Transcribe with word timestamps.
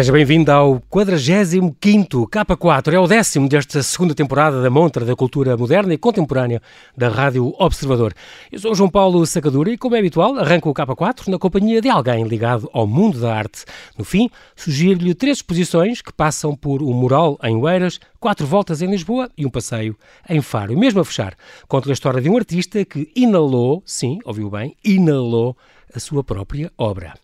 Seja 0.00 0.12
bem-vindo 0.12 0.50
ao 0.50 0.80
45º 0.90 2.26
K4, 2.26 2.94
é 2.94 2.98
o 2.98 3.06
décimo 3.06 3.46
desta 3.46 3.82
segunda 3.82 4.14
temporada 4.14 4.62
da 4.62 4.70
montra 4.70 5.04
da 5.04 5.14
cultura 5.14 5.58
moderna 5.58 5.92
e 5.92 5.98
contemporânea 5.98 6.62
da 6.96 7.10
Rádio 7.10 7.54
Observador. 7.58 8.14
Eu 8.50 8.58
sou 8.58 8.74
João 8.74 8.88
Paulo 8.88 9.26
Sacadura 9.26 9.70
e, 9.70 9.76
como 9.76 9.94
é 9.94 9.98
habitual, 9.98 10.38
arranco 10.38 10.70
o 10.70 10.74
K4 10.74 11.28
na 11.28 11.38
companhia 11.38 11.82
de 11.82 11.90
alguém 11.90 12.24
ligado 12.24 12.66
ao 12.72 12.86
mundo 12.86 13.20
da 13.20 13.36
arte. 13.36 13.66
No 13.98 14.02
fim, 14.02 14.30
sugiro-lhe 14.56 15.14
três 15.14 15.36
exposições 15.36 16.00
que 16.00 16.14
passam 16.14 16.56
por 16.56 16.82
um 16.82 16.94
mural 16.94 17.38
em 17.44 17.54
Oeiras, 17.56 18.00
quatro 18.18 18.46
voltas 18.46 18.80
em 18.80 18.90
Lisboa 18.90 19.28
e 19.36 19.44
um 19.44 19.50
passeio 19.50 19.94
em 20.30 20.40
Faro. 20.40 20.72
E 20.72 20.76
mesmo 20.76 21.00
a 21.00 21.04
fechar, 21.04 21.34
conto 21.68 21.90
a 21.90 21.92
história 21.92 22.22
de 22.22 22.30
um 22.30 22.38
artista 22.38 22.82
que 22.86 23.12
inalou, 23.14 23.82
sim, 23.84 24.18
ouviu 24.24 24.48
bem, 24.48 24.74
inalou 24.82 25.54
a 25.94 26.00
sua 26.00 26.22
própria 26.22 26.70
obra. 26.76 27.14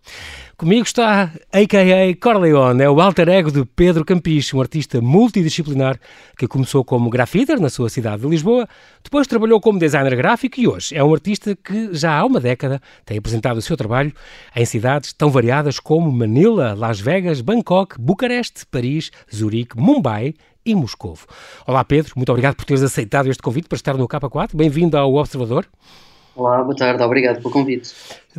Comigo 0.57 0.85
está 0.85 1.33
a.k.a. 1.53 2.17
Corleone, 2.19 2.83
é 2.83 2.89
o 2.89 3.01
alter 3.01 3.29
ego 3.29 3.51
de 3.51 3.65
Pedro 3.65 4.05
Campiche, 4.05 4.57
um 4.57 4.61
artista 4.61 5.01
multidisciplinar 5.01 6.01
que 6.39 6.49
começou 6.49 6.83
como 6.83 7.11
grafiter 7.11 7.61
na 7.61 7.69
sua 7.69 7.91
cidade 7.91 8.23
de 8.23 8.29
Lisboa, 8.29 8.67
depois 9.05 9.27
trabalhou 9.27 9.61
como 9.61 9.79
designer 9.79 10.17
gráfico 10.17 10.59
e 10.59 10.67
hoje 10.67 10.97
é 10.97 11.05
um 11.05 11.13
artista 11.13 11.55
que 11.55 11.91
já 11.93 12.17
há 12.19 12.25
uma 12.25 12.41
década 12.41 12.81
tem 13.05 13.19
apresentado 13.19 13.59
o 13.59 13.63
seu 13.63 13.77
trabalho 13.77 14.13
em 14.55 14.65
cidades 14.65 15.13
tão 15.13 15.29
variadas 15.29 15.79
como 15.79 16.11
Manila, 16.11 16.75
Las 16.75 17.01
Vegas, 17.01 17.41
Bangkok, 17.43 18.01
Bucareste, 18.01 18.65
Paris, 18.67 19.11
Zurique, 19.35 19.77
Mumbai 19.79 20.35
e 20.65 20.75
Moscovo. 20.75 21.27
Olá 21.67 21.85
Pedro, 21.85 22.15
muito 22.17 22.31
obrigado 22.31 22.57
por 22.57 22.65
teres 22.65 22.83
aceitado 22.83 23.29
este 23.31 23.43
convite 23.43 23.69
para 23.69 23.77
estar 23.77 23.97
no 23.97 24.09
K4. 24.09 24.51
Bem-vindo 24.55 24.97
ao 24.97 25.15
Observador. 25.15 25.67
Olá, 26.37 26.63
boa 26.63 26.77
tarde, 26.77 27.03
obrigado 27.03 27.39
pelo 27.39 27.51
convite. 27.51 27.95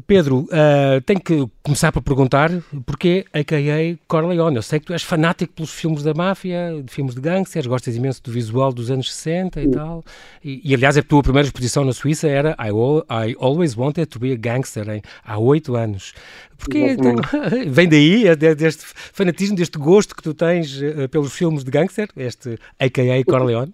Pedro, 0.05 0.41
uh, 0.41 1.01
tenho 1.03 1.19
que 1.19 1.47
começar 1.63 1.91
por 1.91 2.03
perguntar 2.03 2.51
porquê 2.85 3.25
a.k.a. 3.33 3.97
Corleone. 4.07 4.57
Eu 4.57 4.61
sei 4.61 4.79
que 4.79 4.85
tu 4.85 4.93
és 4.93 5.01
fanático 5.01 5.51
pelos 5.53 5.71
filmes 5.71 6.03
da 6.03 6.13
máfia, 6.13 6.79
de 6.83 6.93
filmes 6.93 7.15
de 7.15 7.21
gangsters, 7.21 7.65
gostas 7.65 7.95
imenso 7.95 8.21
do 8.21 8.31
visual 8.31 8.71
dos 8.71 8.91
anos 8.91 9.11
60 9.11 9.63
e 9.63 9.71
tal. 9.71 10.03
E, 10.43 10.61
e, 10.63 10.75
aliás, 10.75 10.95
a 10.95 11.01
tua 11.01 11.23
primeira 11.23 11.47
exposição 11.47 11.83
na 11.83 11.91
Suíça 11.91 12.27
era 12.27 12.55
I, 12.59 12.69
all, 12.69 13.03
I 13.09 13.35
Always 13.39 13.75
Wanted 13.75 14.05
to 14.05 14.19
be 14.19 14.31
a 14.31 14.35
Gangster, 14.35 14.87
em, 14.87 15.01
há 15.25 15.39
oito 15.39 15.75
anos. 15.75 16.13
Porquê? 16.55 16.89
Então, 16.91 17.15
vem 17.65 17.89
daí, 17.89 18.27
é 18.27 18.35
deste 18.35 18.85
fanatismo, 19.11 19.55
deste 19.55 19.79
gosto 19.79 20.15
que 20.15 20.21
tu 20.21 20.35
tens 20.35 20.79
uh, 20.79 21.09
pelos 21.09 21.33
filmes 21.33 21.63
de 21.63 21.71
gangster, 21.71 22.09
este 22.15 22.59
a.k.a. 22.79 23.25
Corleone? 23.25 23.71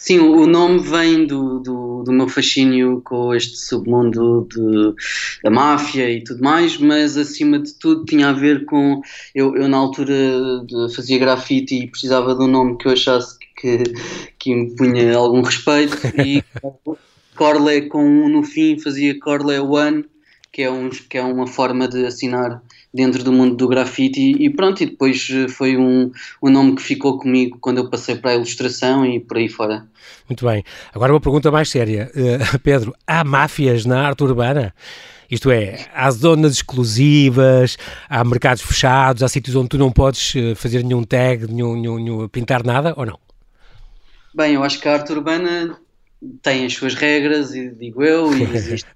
Sim, 0.00 0.18
o 0.18 0.46
nome 0.46 0.78
vem 0.78 1.26
do, 1.26 1.58
do, 1.60 2.02
do, 2.02 2.10
meu 2.10 2.26
fascínio 2.26 3.02
com 3.04 3.34
este 3.34 3.54
submundo 3.58 4.48
de, 4.50 4.94
da 5.44 5.50
máfia 5.50 6.10
e 6.10 6.24
tudo 6.24 6.42
mais, 6.42 6.78
mas 6.78 7.18
acima 7.18 7.58
de 7.58 7.74
tudo 7.74 8.06
tinha 8.06 8.30
a 8.30 8.32
ver 8.32 8.64
com. 8.64 9.02
Eu, 9.34 9.54
eu 9.54 9.68
na 9.68 9.76
altura 9.76 10.14
fazia 10.96 11.18
grafite 11.18 11.74
e 11.74 11.86
precisava 11.86 12.34
de 12.34 12.42
um 12.42 12.46
nome 12.46 12.78
que 12.78 12.88
eu 12.88 12.92
achasse 12.92 13.38
que, 13.60 13.82
que 14.38 14.54
me 14.54 14.74
punha 14.74 15.14
algum 15.14 15.42
respeito 15.42 15.98
e 16.18 16.42
Corle 17.36 17.82
com 17.82 18.02
um 18.02 18.28
no 18.30 18.42
fim 18.42 18.78
fazia 18.78 19.18
Corle 19.20 19.58
One, 19.60 20.06
que 20.50 20.62
é, 20.62 20.70
um, 20.70 20.88
que 20.88 21.18
é 21.18 21.22
uma 21.22 21.46
forma 21.46 21.86
de 21.86 22.06
assinar 22.06 22.62
dentro 22.92 23.22
do 23.22 23.32
mundo 23.32 23.54
do 23.54 23.68
grafite 23.68 24.20
e, 24.20 24.50
pronto, 24.50 24.82
e 24.82 24.86
depois 24.86 25.28
eh, 25.30 25.48
foi 25.48 25.76
um, 25.76 26.10
um 26.42 26.50
nome 26.50 26.74
que 26.74 26.82
ficou 26.82 27.18
comigo 27.18 27.56
quando 27.60 27.78
eu 27.78 27.88
passei 27.88 28.16
para 28.16 28.32
a 28.32 28.34
ilustração 28.34 29.06
e 29.06 29.20
por 29.20 29.36
aí 29.36 29.48
fora. 29.48 29.86
Muito 30.28 30.44
bem. 30.44 30.64
Agora 30.92 31.12
uma 31.12 31.20
pergunta 31.20 31.50
mais 31.50 31.68
séria. 31.68 32.10
Uh, 32.14 32.58
Pedro, 32.62 32.94
há 33.06 33.22
máfias 33.22 33.86
na 33.86 34.06
arte 34.06 34.24
urbana? 34.24 34.74
Isto 35.30 35.52
é, 35.52 35.86
há 35.94 36.10
zonas 36.10 36.54
exclusivas, 36.54 37.78
há 38.08 38.24
mercados 38.24 38.62
fechados, 38.62 39.22
há 39.22 39.28
sítios 39.28 39.54
onde 39.54 39.68
tu 39.68 39.78
não 39.78 39.92
podes 39.92 40.34
eh, 40.34 40.56
fazer 40.56 40.82
nenhum 40.82 41.04
tag, 41.04 41.46
nenhum, 41.46 41.76
nenhum, 41.76 41.98
nenhum 41.98 42.28
pintar 42.28 42.64
nada, 42.64 42.92
ou 42.96 43.06
não? 43.06 43.16
Bem, 44.34 44.54
eu 44.54 44.64
acho 44.64 44.80
que 44.80 44.88
a 44.88 44.94
arte 44.94 45.12
urbana 45.12 45.78
tem 46.42 46.66
as 46.66 46.72
suas 46.72 46.94
regras, 46.94 47.52
digo 47.52 48.02
eu, 48.02 48.36
e 48.36 48.42
existe 48.52 48.88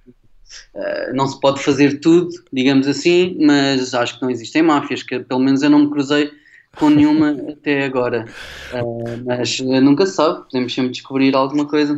Uh, 0.74 1.14
não 1.14 1.26
se 1.26 1.38
pode 1.40 1.62
fazer 1.62 2.00
tudo, 2.00 2.30
digamos 2.52 2.86
assim, 2.86 3.36
mas 3.40 3.94
acho 3.94 4.16
que 4.16 4.22
não 4.22 4.30
existem 4.30 4.62
máfias, 4.62 5.02
que 5.02 5.18
pelo 5.20 5.40
menos 5.40 5.62
eu 5.62 5.70
não 5.70 5.80
me 5.80 5.90
cruzei 5.90 6.30
com 6.76 6.90
nenhuma 6.90 7.36
até 7.50 7.84
agora. 7.84 8.26
Uh, 8.72 9.22
mas 9.24 9.60
nunca 9.60 10.06
se 10.06 10.14
sabe, 10.14 10.44
podemos 10.50 10.74
sempre 10.74 10.90
descobrir 10.90 11.34
alguma 11.34 11.66
coisa. 11.66 11.96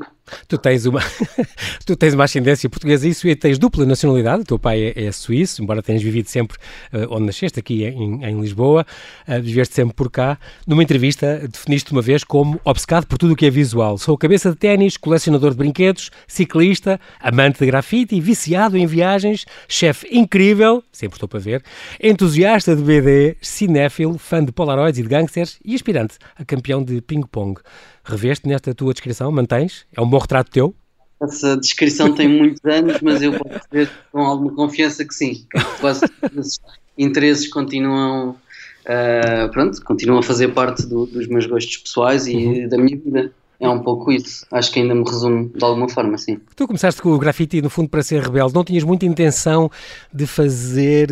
Tu 0.49 0.59
tens 0.59 0.87
uma, 0.87 1.01
tu 1.85 1.97
tens 1.97 2.15
uma 2.15 2.25
ascendência 2.25 2.69
portuguesa 2.69 3.09
e 3.09 3.37
tens 3.37 3.59
dupla 3.59 3.85
nacionalidade. 3.87 4.43
O 4.43 4.45
teu 4.45 4.59
pai 4.59 4.93
é, 4.97 5.05
é 5.07 5.13
suíço, 5.13 5.63
embora 5.63 5.83
tenhas 5.83 6.03
vivido 6.03 6.29
sempre 6.29 6.57
uh, 6.93 7.15
onde 7.15 7.27
nasceste, 7.27 7.59
aqui 7.59 7.85
em, 7.85 8.25
em 8.25 8.41
Lisboa, 8.41 8.87
uh, 9.29 9.43
viveste 9.43 9.75
sempre 9.75 9.95
por 9.95 10.11
cá. 10.11 10.39
Numa 10.67 10.83
entrevista, 10.83 11.47
definiste 11.49 11.93
uma 11.93 12.03
vez 12.03 12.25
como 12.25 12.61
obcecado 12.65 13.07
por 13.07 13.19
tudo 13.19 13.33
o 13.33 13.37
que 13.37 13.47
é 13.47 13.51
visual. 13.51 13.99
Sou 13.99 14.17
cabeça 14.17 14.51
de 14.51 14.57
ténis, 14.57 14.97
colecionador 14.97 15.51
de 15.51 15.57
brinquedos, 15.57 16.11
ciclista, 16.27 17.01
amante 17.21 17.61
de 17.61 17.67
grafite, 17.67 18.21
viciado 18.21 18.77
em 18.77 18.87
viagens, 18.87 19.45
chefe 19.69 20.09
incrível, 20.11 20.83
sempre 20.93 21.17
estou 21.17 21.29
para 21.29 21.41
ver, 21.41 21.63
entusiasta 22.03 22.75
de 22.75 22.83
BD, 22.83 23.37
cinéfilo, 23.41 24.19
fã 24.19 24.45
de 24.45 24.53
polaroids 24.53 24.99
e 24.99 25.03
de 25.03 25.09
gangsters 25.09 25.59
e 25.65 25.75
aspirante 25.75 26.17
a 26.37 26.45
campeão 26.45 26.83
de 26.83 27.01
ping-pong 27.01 27.61
reveste 28.07 28.49
nesta 28.49 28.75
tua 28.75 28.93
descrição? 28.93 29.31
Mantens? 29.31 29.87
É 29.95 30.01
um 30.01 30.09
bom 30.09 30.19
retrato 30.19 30.51
teu? 30.51 30.75
Essa 31.23 31.57
descrição 31.57 32.13
tem 32.13 32.29
muitos 32.29 32.63
anos, 32.65 33.01
mas 33.01 33.23
eu 33.23 33.33
posso 33.33 33.61
dizer 33.71 33.91
com 34.13 34.21
alguma 34.21 34.53
confiança 34.55 35.05
que 35.05 35.15
sim. 35.15 35.47
Quase 35.81 36.03
todos 36.21 36.47
os 36.47 36.61
interesses 36.99 37.49
continuam, 37.49 38.31
uh, 38.31 39.51
pronto, 39.51 39.83
continuam 39.83 40.19
a 40.21 40.23
fazer 40.23 40.49
parte 40.49 40.87
do, 40.87 41.07
dos 41.07 41.27
meus 41.27 41.47
gostos 41.47 41.79
pessoais 41.79 42.27
e 42.27 42.37
uhum. 42.37 42.69
da 42.69 42.77
minha 42.77 42.97
vida. 42.97 43.33
É 43.59 43.69
um 43.69 43.81
pouco 43.81 44.13
isso. 44.13 44.47
Acho 44.53 44.71
que 44.71 44.81
ainda 44.81 44.95
me 44.95 45.03
resume 45.03 45.51
de 45.55 45.65
alguma 45.65 45.89
forma, 45.89 46.19
sim. 46.19 46.39
Tu 46.55 46.67
começaste 46.67 47.01
com 47.01 47.11
o 47.11 47.19
grafite, 47.19 47.63
no 47.63 47.71
fundo, 47.71 47.89
para 47.89 48.03
ser 48.03 48.23
rebelde. 48.23 48.55
Não 48.55 48.63
tinhas 48.63 48.85
muita 48.85 49.07
intenção 49.07 49.71
de 50.13 50.27
fazer 50.27 51.09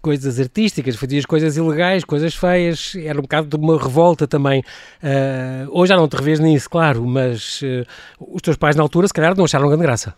coisas 0.00 0.40
artísticas, 0.40 0.96
fazias 0.96 1.24
coisas 1.24 1.56
ilegais, 1.56 2.04
coisas 2.04 2.34
feias, 2.34 2.94
era 2.96 3.18
um 3.18 3.22
bocado 3.22 3.48
de 3.48 3.56
uma 3.56 3.78
revolta 3.78 4.26
também. 4.26 4.60
Uh, 5.02 5.68
hoje 5.70 5.90
já 5.90 5.96
não 5.96 6.08
te 6.08 6.16
revês 6.16 6.40
nisso, 6.40 6.68
claro, 6.68 7.04
mas 7.04 7.60
uh, 7.62 7.86
os 8.20 8.42
teus 8.42 8.56
pais 8.56 8.76
na 8.76 8.82
altura 8.82 9.06
se 9.06 9.14
calhar 9.14 9.36
não 9.36 9.44
acharam 9.44 9.68
grande 9.68 9.82
graça. 9.82 10.14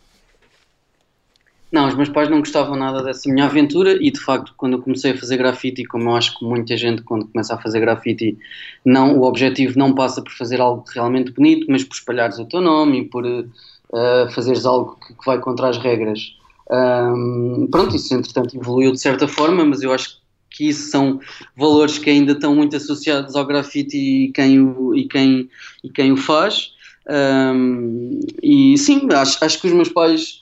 Não, 1.70 1.88
os 1.88 1.94
meus 1.94 2.08
pais 2.08 2.30
não 2.30 2.38
gostavam 2.38 2.76
nada 2.76 3.02
dessa 3.02 3.28
minha 3.28 3.46
aventura 3.46 3.98
e 4.00 4.10
de 4.10 4.20
facto 4.20 4.54
quando 4.56 4.74
eu 4.74 4.82
comecei 4.82 5.12
a 5.12 5.18
fazer 5.18 5.36
grafite, 5.36 5.84
como 5.84 6.08
eu 6.08 6.16
acho 6.16 6.38
que 6.38 6.44
muita 6.44 6.76
gente 6.76 7.02
quando 7.02 7.26
começa 7.26 7.54
a 7.54 7.58
fazer 7.58 7.80
grafite, 7.80 8.38
não, 8.84 9.18
o 9.18 9.24
objetivo 9.24 9.78
não 9.78 9.92
passa 9.92 10.22
por 10.22 10.32
fazer 10.32 10.60
algo 10.60 10.84
realmente 10.94 11.32
bonito, 11.32 11.66
mas 11.68 11.82
por 11.82 11.94
espalhares 11.94 12.38
o 12.38 12.44
teu 12.46 12.60
nome 12.60 13.00
e 13.00 13.04
por 13.04 13.26
uh, 13.26 14.30
fazeres 14.30 14.64
algo 14.64 14.96
que, 15.06 15.12
que 15.12 15.26
vai 15.26 15.38
contra 15.40 15.68
as 15.68 15.76
regras. 15.76 16.36
Um, 16.70 17.68
pronto, 17.70 17.94
isso 17.94 18.14
entretanto 18.14 18.56
evoluiu 18.56 18.92
de 18.92 19.00
certa 19.00 19.28
forma, 19.28 19.64
mas 19.64 19.82
eu 19.82 19.92
acho 19.92 20.18
que 20.50 20.68
isso 20.68 20.90
são 20.90 21.20
valores 21.56 21.98
que 21.98 22.10
ainda 22.10 22.32
estão 22.32 22.54
muito 22.54 22.76
associados 22.76 23.36
ao 23.36 23.46
grafite 23.46 23.96
e 23.96 24.32
quem 24.32 24.60
o, 24.60 24.94
e 24.94 25.06
quem, 25.06 25.48
e 25.84 25.90
quem 25.90 26.12
o 26.12 26.16
faz. 26.16 26.72
Um, 27.08 28.20
e 28.42 28.76
sim, 28.78 29.06
acho, 29.12 29.44
acho 29.44 29.60
que 29.60 29.68
os 29.68 29.72
meus 29.72 29.88
pais 29.88 30.40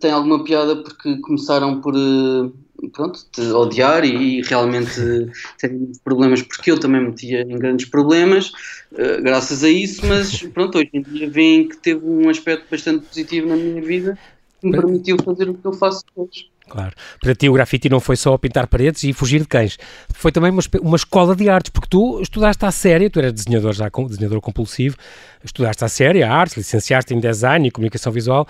têm 0.00 0.10
alguma 0.10 0.42
piada 0.42 0.76
porque 0.76 1.18
começaram 1.18 1.80
por 1.80 1.94
eh, 1.94 2.88
pronto, 2.92 3.20
odiar 3.54 4.04
e, 4.04 4.38
e 4.38 4.42
realmente 4.42 5.30
terem 5.58 5.92
problemas 6.02 6.42
porque 6.42 6.70
eu 6.70 6.80
também 6.80 7.04
metia 7.04 7.42
em 7.42 7.58
grandes 7.58 7.86
problemas 7.86 8.48
uh, 8.92 9.22
graças 9.22 9.62
a 9.62 9.68
isso, 9.68 10.04
mas 10.06 10.42
pronto, 10.54 10.78
hoje 10.78 10.90
em 10.92 11.02
dia 11.02 11.30
veem 11.30 11.68
que 11.68 11.76
teve 11.76 12.04
um 12.04 12.28
aspecto 12.28 12.66
bastante 12.70 13.06
positivo 13.06 13.48
na 13.48 13.56
minha 13.56 13.82
vida 13.82 14.18
me 14.62 14.72
permitiu 14.72 15.16
fazer 15.24 15.48
o 15.48 15.54
que 15.54 15.66
eu 15.66 15.72
faço 15.72 16.04
hoje. 16.16 16.48
Claro. 16.68 16.94
Para 17.20 17.34
ti 17.34 17.48
o 17.48 17.52
grafite 17.52 17.88
não 17.88 17.98
foi 17.98 18.16
só 18.16 18.36
pintar 18.36 18.66
paredes 18.66 19.02
e 19.02 19.12
fugir 19.12 19.40
de 19.40 19.48
cães. 19.48 19.78
Foi 20.14 20.30
também 20.30 20.50
uma, 20.50 20.62
uma 20.82 20.96
escola 20.96 21.34
de 21.34 21.48
artes, 21.48 21.70
porque 21.70 21.88
tu 21.88 22.20
estudaste 22.20 22.64
à 22.64 22.70
séria, 22.70 23.08
tu 23.08 23.18
eras 23.18 23.32
desenhador 23.32 23.72
já 23.72 23.88
desenhador 23.88 24.40
compulsivo, 24.40 24.96
estudaste 25.42 25.84
à 25.84 25.88
séria 25.88 26.30
a 26.30 26.34
arte, 26.34 26.58
licenciaste 26.58 27.14
em 27.14 27.20
design 27.20 27.66
e 27.66 27.70
comunicação 27.70 28.12
visual. 28.12 28.46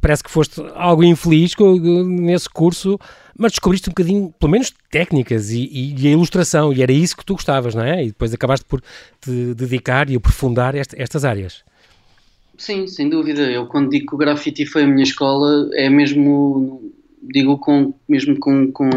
Parece 0.00 0.24
que 0.24 0.30
foste 0.30 0.62
algo 0.74 1.04
infeliz 1.04 1.54
nesse 2.06 2.48
curso, 2.48 2.98
mas 3.36 3.52
descobriste 3.52 3.90
um 3.90 3.92
bocadinho, 3.92 4.34
pelo 4.38 4.50
menos, 4.50 4.72
técnicas 4.90 5.50
e, 5.50 5.68
e, 5.70 5.94
e, 6.00 6.08
a 6.08 6.10
ilustração, 6.12 6.72
e 6.72 6.82
era 6.82 6.92
isso 6.92 7.16
que 7.16 7.24
tu 7.24 7.34
gostavas, 7.34 7.74
não 7.74 7.84
é? 7.84 8.04
E 8.04 8.06
depois 8.08 8.32
acabaste 8.32 8.64
por 8.64 8.80
te 9.20 9.54
dedicar 9.54 10.08
e 10.08 10.16
aprofundar 10.16 10.74
estas 10.74 11.24
áreas. 11.24 11.62
Sim, 12.56 12.86
sem 12.86 13.08
dúvida. 13.08 13.50
Eu 13.50 13.66
quando 13.66 13.90
digo 13.90 14.06
que 14.06 14.14
o 14.14 14.18
grafite 14.18 14.64
foi 14.66 14.84
a 14.84 14.86
minha 14.86 15.02
escola, 15.02 15.68
é 15.74 15.88
mesmo, 15.88 16.92
digo 17.22 17.58
com, 17.58 17.92
mesmo 18.08 18.38
com, 18.38 18.70
com, 18.70 18.90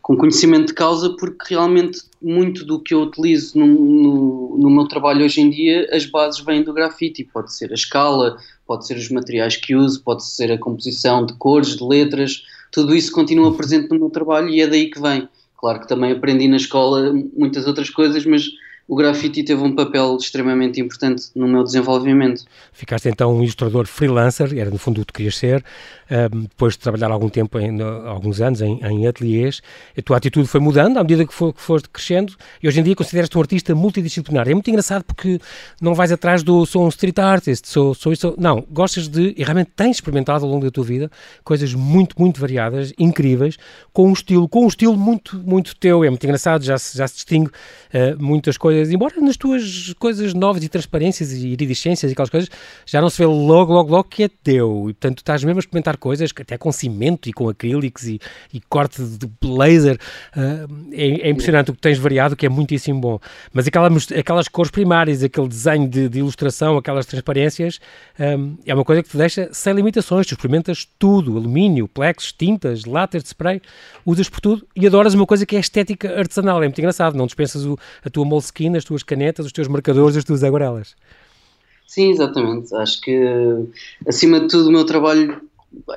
com 0.00 0.16
conhecimento 0.16 0.68
de 0.68 0.74
causa, 0.74 1.14
porque 1.16 1.54
realmente 1.54 2.00
muito 2.20 2.64
do 2.64 2.80
que 2.80 2.94
eu 2.94 3.02
utilizo 3.02 3.58
no, 3.58 3.66
no, 3.66 4.58
no, 4.58 4.70
meu 4.70 4.86
trabalho 4.86 5.24
hoje 5.24 5.40
em 5.40 5.50
dia, 5.50 5.88
as 5.92 6.06
bases 6.06 6.40
vêm 6.44 6.62
do 6.62 6.72
grafite. 6.72 7.24
Pode 7.24 7.52
ser 7.54 7.70
a 7.70 7.74
escala, 7.74 8.36
pode 8.66 8.86
ser 8.86 8.96
os 8.96 9.10
materiais 9.10 9.56
que 9.56 9.74
uso, 9.74 10.02
pode 10.02 10.24
ser 10.24 10.50
a 10.52 10.58
composição 10.58 11.26
de 11.26 11.34
cores, 11.34 11.76
de 11.76 11.84
letras, 11.84 12.44
tudo 12.70 12.94
isso 12.94 13.12
continua 13.12 13.54
presente 13.54 13.90
no 13.90 13.98
meu 13.98 14.10
trabalho 14.10 14.48
e 14.48 14.62
é 14.62 14.66
daí 14.66 14.90
que 14.90 15.00
vem. 15.00 15.28
Claro 15.58 15.80
que 15.80 15.86
também 15.86 16.10
aprendi 16.10 16.48
na 16.48 16.56
escola 16.56 17.12
muitas 17.36 17.66
outras 17.66 17.90
coisas, 17.90 18.24
mas 18.24 18.48
o 18.92 18.94
grafite 18.94 19.42
teve 19.42 19.62
um 19.62 19.74
papel 19.74 20.18
extremamente 20.20 20.78
importante 20.78 21.30
no 21.34 21.48
meu 21.48 21.64
desenvolvimento. 21.64 22.44
Ficaste 22.74 23.08
então 23.08 23.34
um 23.34 23.42
ilustrador 23.42 23.86
freelancer, 23.86 24.52
era 24.54 24.68
no 24.68 24.76
fundo 24.76 25.00
o 25.00 25.06
que 25.06 25.14
querias 25.14 25.38
ser, 25.38 25.64
depois 26.30 26.74
de 26.74 26.80
trabalhar 26.80 27.10
algum 27.10 27.30
tempo, 27.30 27.58
em, 27.58 27.80
alguns 27.80 28.40
anos, 28.42 28.60
em, 28.60 28.78
em 28.84 29.06
ateliês, 29.06 29.62
a 29.96 30.02
tua 30.02 30.18
atitude 30.18 30.46
foi 30.46 30.60
mudando 30.60 30.98
à 30.98 31.02
medida 31.02 31.24
que, 31.24 31.32
for, 31.32 31.54
que 31.54 31.62
foste 31.62 31.88
crescendo 31.88 32.34
e 32.62 32.68
hoje 32.68 32.80
em 32.80 32.82
dia 32.82 32.94
consideras-te 32.94 33.36
um 33.38 33.40
artista 33.40 33.74
multidisciplinar. 33.74 34.46
É 34.46 34.52
muito 34.52 34.68
engraçado 34.68 35.04
porque 35.04 35.40
não 35.80 35.94
vais 35.94 36.12
atrás 36.12 36.42
do 36.42 36.66
sou 36.66 36.84
um 36.84 36.88
street 36.88 37.18
artist, 37.18 37.66
sou, 37.68 37.94
sou 37.94 38.12
isso. 38.12 38.34
Não, 38.36 38.62
gostas 38.70 39.08
de, 39.08 39.34
e 39.36 39.42
realmente 39.42 39.70
tens 39.74 39.96
experimentado 39.96 40.44
ao 40.44 40.50
longo 40.50 40.66
da 40.66 40.70
tua 40.70 40.84
vida 40.84 41.10
coisas 41.42 41.72
muito, 41.72 42.14
muito 42.18 42.38
variadas, 42.38 42.92
incríveis, 42.98 43.56
com 43.92 44.08
um 44.08 44.12
estilo, 44.12 44.48
com 44.48 44.64
um 44.64 44.68
estilo 44.68 44.96
muito, 44.96 45.38
muito 45.38 45.74
teu. 45.76 46.04
É 46.04 46.10
muito 46.10 46.24
engraçado, 46.24 46.62
já 46.62 46.76
se, 46.76 46.98
já 46.98 47.08
se 47.08 47.14
distingue 47.14 47.48
uh, 47.48 48.22
muitas 48.22 48.58
coisas, 48.58 48.81
embora 48.90 49.20
nas 49.20 49.36
tuas 49.36 49.94
coisas 49.98 50.34
novas 50.34 50.64
e 50.64 50.68
transparências 50.68 51.32
e 51.32 51.48
iridescências 51.48 52.10
e 52.10 52.12
aquelas 52.12 52.30
coisas, 52.30 52.50
já 52.86 53.00
não 53.00 53.10
se 53.10 53.18
vê 53.18 53.26
logo, 53.26 53.72
logo, 53.72 53.90
logo 53.90 54.04
que 54.04 54.24
é 54.24 54.28
teu. 54.28 54.86
E 54.88 54.94
portanto 54.94 55.18
estás 55.18 55.44
mesmo 55.44 55.58
a 55.58 55.60
experimentar 55.60 55.96
coisas, 55.96 56.30
até 56.38 56.56
com 56.58 56.72
cimento 56.72 57.28
e 57.28 57.32
com 57.32 57.48
acrílicos 57.48 58.06
e, 58.06 58.20
e 58.52 58.60
corte 58.60 59.02
de 59.02 59.28
laser. 59.42 59.98
Uh, 60.36 60.92
é, 60.92 61.28
é, 61.28 61.30
impressionante 61.30 61.70
o 61.70 61.74
que 61.74 61.80
tens 61.80 61.98
variado, 61.98 62.36
que 62.36 62.46
é 62.46 62.48
muitíssimo 62.48 63.00
bom. 63.00 63.18
Mas 63.52 63.66
aquela, 63.66 63.88
aquelas 64.18 64.48
cores 64.48 64.70
primárias, 64.70 65.22
aquele 65.22 65.48
desenho 65.48 65.88
de, 65.88 66.08
de 66.08 66.18
ilustração, 66.18 66.76
aquelas 66.76 67.06
transparências, 67.06 67.78
um, 68.18 68.56
é 68.66 68.74
uma 68.74 68.84
coisa 68.84 69.02
que 69.02 69.10
te 69.10 69.16
deixa 69.16 69.48
sem 69.52 69.72
limitações. 69.72 70.26
Tu 70.26 70.34
experimentas 70.34 70.88
tudo: 70.98 71.36
alumínio, 71.36 71.88
plex, 71.88 72.32
tintas, 72.32 72.84
látex 72.84 73.24
de 73.24 73.28
spray, 73.28 73.60
usas 74.04 74.28
por 74.28 74.40
tudo 74.40 74.66
e 74.74 74.86
adoras 74.86 75.14
uma 75.14 75.26
coisa 75.26 75.46
que 75.46 75.56
é 75.56 75.60
estética 75.60 76.18
artesanal. 76.18 76.62
É 76.62 76.66
muito 76.66 76.78
engraçado, 76.78 77.16
não 77.16 77.26
dispensas 77.26 77.64
o, 77.64 77.78
a 78.04 78.10
tua 78.10 78.24
moleskine, 78.62 78.78
as 78.78 78.84
tuas 78.84 79.02
canetas, 79.02 79.46
os 79.46 79.52
teus 79.52 79.68
marcadores, 79.68 80.16
as 80.16 80.24
tuas 80.24 80.44
aguarelas. 80.44 80.94
Sim, 81.86 82.10
exatamente. 82.10 82.74
Acho 82.74 83.00
que, 83.00 83.20
acima 84.06 84.40
de 84.40 84.48
tudo, 84.48 84.68
o 84.68 84.72
meu 84.72 84.84
trabalho 84.84 85.40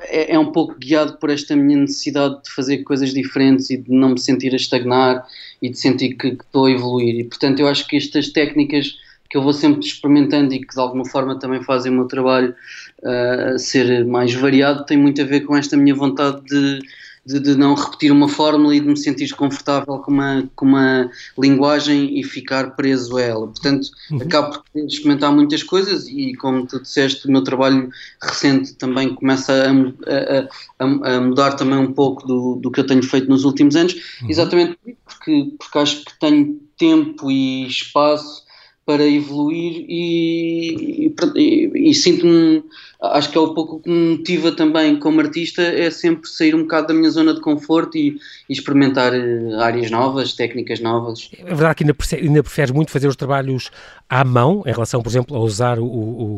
é, 0.02 0.34
é, 0.34 0.38
um 0.38 0.52
pouco 0.52 0.74
guiado 0.78 1.16
por 1.18 1.30
esta 1.30 1.54
minha 1.56 1.78
necessidade 1.78 2.42
de 2.42 2.50
fazer 2.50 2.78
coisas 2.78 3.12
diferentes 3.12 3.70
e 3.70 3.76
de 3.76 3.90
não 3.90 4.10
me 4.10 4.20
sentir 4.20 4.52
a 4.52 4.56
estagnar 4.56 5.26
e 5.62 5.70
de 5.70 5.78
sentir 5.78 6.14
que, 6.14 6.32
que 6.32 6.44
estou 6.44 6.66
a 6.66 6.70
evoluir. 6.70 7.14
E 7.20 7.24
portanto, 7.24 7.60
eu 7.60 7.68
acho 7.68 7.86
que 7.86 7.96
estas 7.96 8.30
técnicas 8.30 8.94
que 9.28 9.36
eu 9.36 9.42
vou 9.42 9.52
sempre 9.52 9.80
experimentando 9.80 10.54
e 10.54 10.60
que 10.60 10.72
de 10.72 10.80
alguma 10.80 11.04
forma 11.04 11.38
também 11.38 11.62
fazem 11.62 11.90
o 11.90 11.94
meu 11.94 12.04
trabalho 12.06 12.54
uh, 13.02 13.58
ser 13.58 14.04
mais 14.04 14.32
variado 14.34 14.86
têm 14.86 14.96
muito 14.96 15.20
a 15.20 15.24
ver 15.24 15.40
com 15.40 15.56
esta 15.56 15.76
minha 15.76 15.94
vontade 15.94 16.42
de 16.44 16.78
de, 17.26 17.40
de, 17.40 17.56
não 17.56 17.74
repetir 17.74 18.12
uma 18.12 18.28
fórmula 18.28 18.74
e 18.74 18.80
de 18.80 18.86
me 18.86 18.96
sentir 18.96 19.24
desconfortável 19.24 19.98
com 19.98 20.10
uma, 20.10 20.48
com 20.54 20.64
uma 20.64 21.10
linguagem 21.36 22.18
e 22.18 22.22
ficar 22.22 22.76
preso 22.76 23.16
a 23.16 23.22
ela. 23.22 23.46
Portanto, 23.48 23.88
uhum. 24.10 24.22
acabo 24.22 24.62
por 24.72 24.84
experimentar 24.84 25.32
muitas 25.32 25.62
coisas 25.62 26.06
e, 26.08 26.34
como 26.36 26.66
tu 26.66 26.80
disseste, 26.80 27.26
o 27.26 27.32
meu 27.32 27.42
trabalho 27.42 27.90
recente 28.22 28.74
também 28.74 29.14
começa 29.14 29.52
a, 29.52 30.84
a, 30.84 31.16
a 31.16 31.20
mudar 31.20 31.54
também 31.54 31.78
um 31.78 31.92
pouco 31.92 32.26
do, 32.26 32.56
do 32.56 32.70
que 32.70 32.80
eu 32.80 32.86
tenho 32.86 33.02
feito 33.02 33.28
nos 33.28 33.44
últimos 33.44 33.74
anos, 33.74 33.94
uhum. 34.22 34.30
exatamente 34.30 34.78
porque, 35.04 35.52
porque 35.58 35.78
acho 35.78 36.04
que 36.04 36.18
tenho 36.20 36.60
tempo 36.78 37.30
e 37.30 37.66
espaço 37.66 38.45
para 38.86 39.04
evoluir 39.04 39.84
e, 39.88 41.06
e, 41.08 41.14
e, 41.34 41.90
e 41.90 41.94
sinto-me, 41.94 42.62
acho 43.02 43.32
que 43.32 43.36
é 43.36 43.40
um 43.40 43.52
pouco 43.52 43.80
que 43.80 43.90
me 43.90 44.16
motiva 44.16 44.52
também 44.52 44.96
como 44.96 45.20
artista, 45.20 45.60
é 45.60 45.90
sempre 45.90 46.30
sair 46.30 46.54
um 46.54 46.62
bocado 46.62 46.86
da 46.86 46.94
minha 46.94 47.10
zona 47.10 47.34
de 47.34 47.40
conforto 47.40 47.98
e, 47.98 48.16
experimentar 48.48 49.12
eh, 49.12 49.56
áreas 49.60 49.90
novas, 49.90 50.34
técnicas 50.34 50.78
novas. 50.78 51.28
É 51.36 51.44
verdade 51.46 51.74
que 51.74 51.82
ainda, 51.82 51.96
ainda 52.12 52.42
preferes 52.44 52.70
muito 52.70 52.92
fazer 52.92 53.08
os 53.08 53.16
trabalhos 53.16 53.72
à 54.08 54.24
mão, 54.24 54.62
em 54.64 54.72
relação, 54.72 55.02
por 55.02 55.08
exemplo, 55.08 55.36
a 55.36 55.40
usar 55.40 55.80
o, 55.80 55.84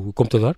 o 0.08 0.12
computador? 0.14 0.56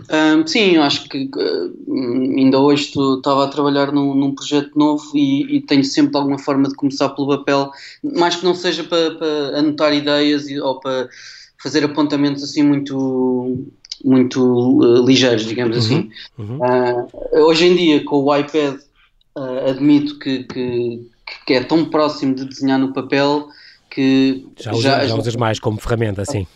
Um, 0.00 0.46
sim, 0.46 0.76
acho 0.76 1.08
que 1.08 1.30
uh, 1.34 2.36
ainda 2.36 2.58
hoje 2.58 2.92
estava 3.16 3.44
a 3.44 3.48
trabalhar 3.48 3.92
num, 3.92 4.14
num 4.14 4.34
projeto 4.34 4.76
novo 4.76 5.04
e, 5.14 5.56
e, 5.56 5.60
tenho 5.60 5.84
sempre 5.84 6.16
alguma 6.16 6.38
forma 6.38 6.68
de 6.68 6.74
começar 6.74 7.08
pelo 7.10 7.28
papel, 7.28 7.70
mais 8.02 8.36
que 8.36 8.44
não 8.44 8.54
seja 8.54 8.84
para, 8.84 9.14
para 9.14 9.58
anotar 9.58 9.94
ideias 9.94 10.46
ou 10.62 10.80
para 10.80 11.08
fazer 11.62 11.84
apontamentos 11.84 12.42
assim 12.42 12.62
muito 12.62 13.66
muito 14.04 14.42
uh, 14.42 15.06
ligeiros, 15.06 15.46
digamos 15.46 15.76
uhum, 15.76 15.82
assim. 15.82 16.10
Uhum. 16.36 16.58
Uh, 16.58 17.44
hoje 17.46 17.66
em 17.66 17.76
dia, 17.76 18.04
com 18.04 18.22
o 18.22 18.36
iPad, 18.36 18.78
admito 19.66 20.18
que, 20.18 20.44
que, 20.44 21.10
que, 21.46 21.54
é 21.54 21.64
tão 21.64 21.86
próximo 21.86 22.34
de 22.34 22.44
desenhar 22.44 22.78
no 22.78 22.92
papel 22.92 23.48
que 23.90 24.46
já, 24.58 24.72
já, 24.74 25.06
já 25.06 25.14
usas 25.14 25.36
mais 25.36 25.58
como 25.58 25.80
ferramenta, 25.80 26.22
assim. 26.22 26.46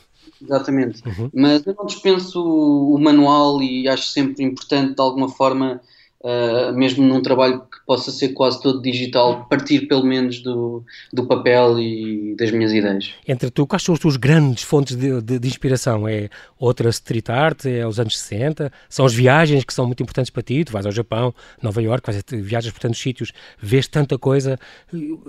Exatamente. 0.43 1.03
Uhum. 1.07 1.31
Mas 1.35 1.67
eu 1.67 1.75
não 1.75 1.87
dispenso 1.87 2.43
o, 2.43 2.99
manual 2.99 3.63
e 3.63 3.89
acho 3.89 4.09
sempre 4.09 4.45
importante, 4.45 4.95
de 4.95 5.01
alguma 5.01 5.29
forma, 5.29 5.81
uh, 6.21 6.73
mesmo 6.73 7.05
num 7.05 7.21
trabalho 7.21 7.61
que 7.61 7.85
possa 7.87 8.11
ser 8.11 8.31
quase 8.31 8.63
todo 8.63 8.81
digital, 8.83 9.47
partir 9.49 9.87
pelo 9.89 10.05
menos 10.05 10.41
do, 10.41 10.85
do 11.13 11.27
papel 11.27 11.79
e 11.81 12.35
das 12.37 12.51
minhas 12.51 12.73
ideias. 12.73 13.15
Entre 13.27 13.51
tu, 13.51 13.67
quais 13.67 13.83
são 13.83 13.95
as 13.95 14.01
tuas 14.01 14.17
grandes 14.17 14.63
fontes 14.63 14.97
de, 14.97 15.21
de, 15.21 15.39
de, 15.39 15.49
inspiração? 15.49 16.07
É 16.07 16.29
outra 16.59 16.89
street 16.91 17.29
art? 17.29 17.67
É 17.67 17.87
os 17.87 17.99
anos 17.99 18.19
60? 18.19 18.71
São 18.89 19.05
as 19.05 19.15
viagens 19.15 19.65
que 19.65 19.75
são 19.75 19.87
muito 19.87 20.03
importantes 20.03 20.31
para 20.31 20.43
ti? 20.43 20.65
Tu 20.65 20.73
vais 20.73 20.87
ao 20.87 20.93
Japão, 20.93 21.35
Nova 21.63 21.83
Iorque, 21.83 22.11
viajas 22.43 22.73
por 22.73 22.81
tantos 22.81 23.01
sítios, 23.01 23.33
vês 23.61 23.89
tanta 23.89 24.19
coisa. 24.19 24.59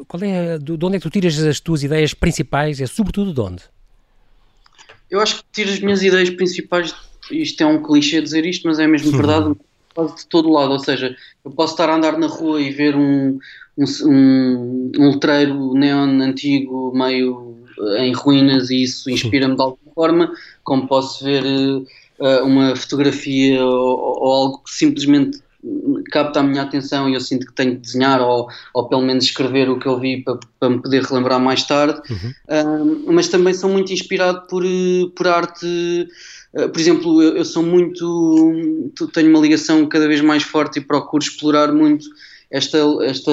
Qual 0.07 0.21
é, 0.21 0.57
de 0.57 0.73
onde 0.73 0.97
é 0.97 0.99
que 0.99 1.03
tu 1.03 1.09
tiras 1.09 1.37
as 1.39 1.59
tuas 1.59 1.83
ideias 1.83 2.13
principais? 2.13 2.79
É 2.81 2.85
sobretudo 2.85 3.33
de 3.33 3.41
onde? 3.41 3.63
Eu 5.09 5.19
acho 5.19 5.37
que 5.37 5.43
tiro 5.51 5.69
as 5.71 5.79
minhas 5.79 6.03
ideias 6.03 6.29
principais, 6.29 6.93
isto 7.31 7.61
é 7.61 7.65
um 7.65 7.81
clichê 7.81 8.21
dizer 8.21 8.45
isto, 8.45 8.67
mas 8.67 8.79
é 8.79 8.87
mesmo 8.87 9.11
verdade, 9.11 9.55
quase 9.93 10.17
de 10.17 10.27
todo 10.27 10.51
lado. 10.51 10.71
Ou 10.71 10.79
seja, 10.79 11.15
eu 11.43 11.51
posso 11.51 11.73
estar 11.73 11.89
a 11.89 11.95
andar 11.95 12.17
na 12.17 12.27
rua 12.27 12.61
e 12.61 12.71
ver 12.71 12.95
um, 12.95 13.39
um, 13.77 13.85
um, 14.05 14.91
um 14.97 15.11
letreiro 15.11 15.73
neon 15.73 16.21
antigo, 16.21 16.91
meio 16.95 17.57
eh, 17.79 18.05
em 18.05 18.13
ruínas, 18.13 18.69
e 18.69 18.83
isso 18.83 19.09
inspira-me 19.09 19.55
de 19.55 19.61
alguma 19.61 19.93
forma, 19.93 20.33
como 20.63 20.87
posso 20.87 21.23
ver 21.23 21.43
uh, 21.43 22.43
uma 22.43 22.75
fotografia 22.75 23.65
ou, 23.65 24.19
ou 24.21 24.31
algo 24.31 24.63
que 24.63 24.71
simplesmente 24.71 25.41
capta 26.11 26.39
a 26.39 26.43
minha 26.43 26.63
atenção 26.63 27.09
e 27.09 27.13
eu 27.13 27.21
sinto 27.21 27.45
que 27.47 27.53
tenho 27.53 27.75
que 27.75 27.81
desenhar 27.81 28.21
ou, 28.21 28.47
ou 28.73 28.87
pelo 28.87 29.01
menos 29.01 29.25
escrever 29.25 29.69
o 29.69 29.79
que 29.79 29.87
eu 29.87 29.99
vi 29.99 30.23
para, 30.23 30.39
para 30.59 30.69
me 30.69 30.81
poder 30.81 31.03
relembrar 31.03 31.39
mais 31.39 31.63
tarde, 31.63 32.01
uhum. 32.09 33.05
mas 33.07 33.27
também 33.27 33.53
sou 33.53 33.69
muito 33.69 33.93
inspirado 33.93 34.47
por, 34.47 34.63
por 35.15 35.27
arte. 35.27 36.07
Uh, 36.53 36.69
por 36.69 36.79
exemplo, 36.79 37.21
eu, 37.21 37.37
eu, 37.37 37.45
sou 37.45 37.61
muito. 37.61 38.91
tenho 39.13 39.29
uma 39.29 39.39
ligação 39.39 39.85
cada 39.87 40.07
vez 40.07 40.21
mais 40.21 40.43
forte 40.43 40.79
e 40.79 40.81
procuro 40.81 41.23
explorar 41.23 41.71
muito 41.71 42.05
esta, 42.49 42.79
esta 43.03 43.31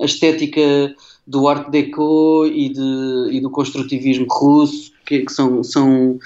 estética 0.00 0.94
do 1.26 1.46
art 1.46 1.70
deco 1.70 2.46
e, 2.46 2.68
de, 2.68 3.36
e 3.36 3.40
do 3.40 3.50
construtivismo 3.50 4.26
russo, 4.28 4.92
que, 5.06 5.20
que 5.20 5.32
são, 5.32 5.62
são 5.62 6.18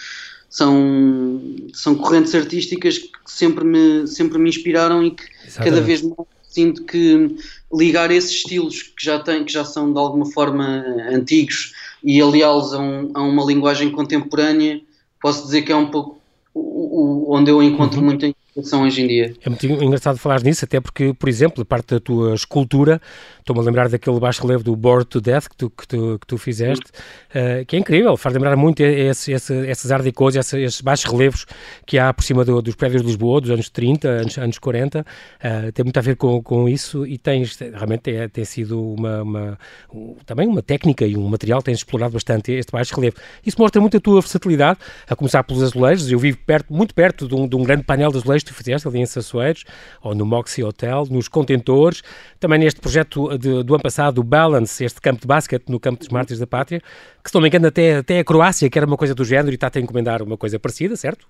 são, 0.57 1.41
são 1.75 1.95
correntes 1.95 2.35
artísticas 2.35 2.97
que 2.97 3.11
sempre 3.27 3.63
me, 3.63 4.07
sempre 4.07 4.39
me 4.39 4.49
inspiraram 4.49 5.05
e 5.05 5.11
que 5.11 5.23
Exatamente. 5.47 5.71
cada 5.71 5.81
vez 5.87 6.03
mais 6.03 6.17
sinto 6.49 6.85
que 6.85 7.37
ligar 7.71 8.11
esses 8.11 8.31
estilos 8.31 8.83
que 8.83 9.05
já, 9.05 9.19
têm, 9.19 9.45
que 9.45 9.53
já 9.53 9.63
são 9.63 9.93
de 9.93 9.99
alguma 9.99 10.25
forma 10.25 10.83
antigos 11.11 11.75
e 12.03 12.23
aliá-los 12.23 12.73
a, 12.73 12.79
um, 12.79 13.11
a 13.13 13.21
uma 13.21 13.45
linguagem 13.45 13.91
contemporânea, 13.91 14.81
posso 15.21 15.45
dizer 15.45 15.61
que 15.63 15.73
é 15.73 15.77
um 15.77 15.91
pouco 15.91 16.19
o, 16.55 16.61
o, 16.61 17.35
onde 17.35 17.51
eu 17.51 17.63
encontro 17.63 17.99
uhum. 17.99 18.07
muita 18.07 18.27
são 18.63 18.83
hoje 18.83 19.03
em 19.03 19.07
dia. 19.07 19.35
É 19.45 19.49
muito 19.49 19.67
engraçado 19.67 20.19
falar 20.19 20.43
nisso, 20.43 20.65
até 20.65 20.81
porque, 20.81 21.13
por 21.13 21.29
exemplo, 21.29 21.65
parte 21.65 21.95
da 21.95 22.01
tua 22.01 22.35
escultura, 22.35 23.01
estou-me 23.39 23.61
a 23.61 23.65
lembrar 23.65 23.89
daquele 23.89 24.19
baixo 24.19 24.43
relevo 24.43 24.65
do 24.65 24.75
Board 24.75 25.07
to 25.07 25.21
Death 25.21 25.49
que 25.49 25.57
tu, 25.57 25.71
que 25.71 25.87
tu, 25.87 26.19
que 26.19 26.27
tu 26.27 26.39
fizeste, 26.39 26.87
uh, 27.31 27.65
que 27.67 27.77
é 27.77 27.79
incrível, 27.79 28.17
faz 28.17 28.35
lembrar 28.35 28.57
muito 28.57 28.81
esse, 28.81 29.33
esse, 29.33 29.55
esses 29.67 29.91
ardicos, 29.91 30.37
esses, 30.37 30.55
esses 30.55 30.81
baixos 30.81 31.11
relevos 31.11 31.47
que 31.85 31.99
há 31.99 32.13
por 32.13 32.25
cima 32.25 32.45
do, 32.45 32.63
dos 32.63 32.75
prédios 32.75 33.03
de 33.03 33.09
Lisboa, 33.09 33.41
dos 33.41 33.51
anos 33.51 33.69
30, 33.69 34.09
anos, 34.09 34.39
anos 34.39 34.59
40, 34.59 35.01
uh, 35.01 35.05
eh, 35.41 35.73
tem 35.73 35.85
muito 35.85 35.99
a 35.99 36.03
ver 36.03 36.17
com, 36.17 36.43
com 36.43 36.69
isso 36.69 37.07
e 37.07 37.19
tens, 37.19 37.59
realmente 37.59 38.11
é, 38.15 38.29
tem 38.29 38.45
sido 38.45 38.81
uma, 38.81 39.23
uma 39.23 39.59
um, 39.93 40.17
também 40.25 40.49
uma 40.49 40.63
técnica 40.63 41.07
e 41.07 41.17
um 41.17 41.29
material 41.29 41.61
que 41.61 41.67
tens 41.67 41.79
explorado 41.79 42.13
bastante 42.15 42.53
este 42.53 42.73
baixo 42.73 42.95
relevo. 42.95 43.17
Isso 43.45 43.57
mostra 43.61 43.81
muito 43.81 43.97
a 43.97 44.01
tua 44.01 44.21
versatilidade, 44.21 44.79
a 45.09 45.15
começar 45.15 45.43
pelos 45.45 45.63
azulejos, 45.63 46.11
eu 46.11 46.19
vivo 46.19 46.39
perto, 46.47 46.73
muito 46.73 46.95
perto 46.95 47.29
de 47.29 47.35
um, 47.35 47.47
de 47.47 47.57
um 47.57 47.63
grande 47.63 47.85
painel 47.85 48.11
de 48.11 48.19
azulejos 48.19 48.46
tu 48.47 48.55
fizeste 48.55 48.87
ali 48.89 48.99
em 48.99 49.07
Sassueiros, 49.07 49.65
ou 50.03 50.15
no 50.15 50.25
Moxie 50.25 50.65
Hotel, 50.65 51.07
nos 51.11 51.29
contentores, 51.29 52.03
também 52.41 52.59
neste 52.59 52.81
projeto 52.81 53.37
de, 53.39 53.63
do 53.63 53.75
ano 53.75 53.83
passado, 53.83 54.19
o 54.19 54.25
Balance, 54.25 54.85
este 54.85 55.01
campo 55.01 55.21
de 55.21 55.27
basquete 55.27 55.69
no 55.69 55.79
campo 55.79 55.99
dos 55.99 56.09
Mártires 56.09 56.39
da 56.39 56.47
Pátria, 56.47 56.81
que 57.23 57.31
se 57.31 57.35
não 57.35 57.43
me 57.43 57.49
engano 57.49 57.67
até, 57.67 57.97
até 57.97 58.19
a 58.21 58.25
Croácia, 58.25 58.71
que 58.71 58.79
era 58.79 58.87
uma 58.87 58.97
coisa 58.97 59.15
do 59.15 59.25
género, 59.25 59.51
e 59.51 59.55
está 59.55 59.71
a 59.75 59.81
encomendar 59.81 60.23
uma 60.23 60.37
coisa 60.37 60.59
parecida, 60.59 60.97
certo? 60.97 61.27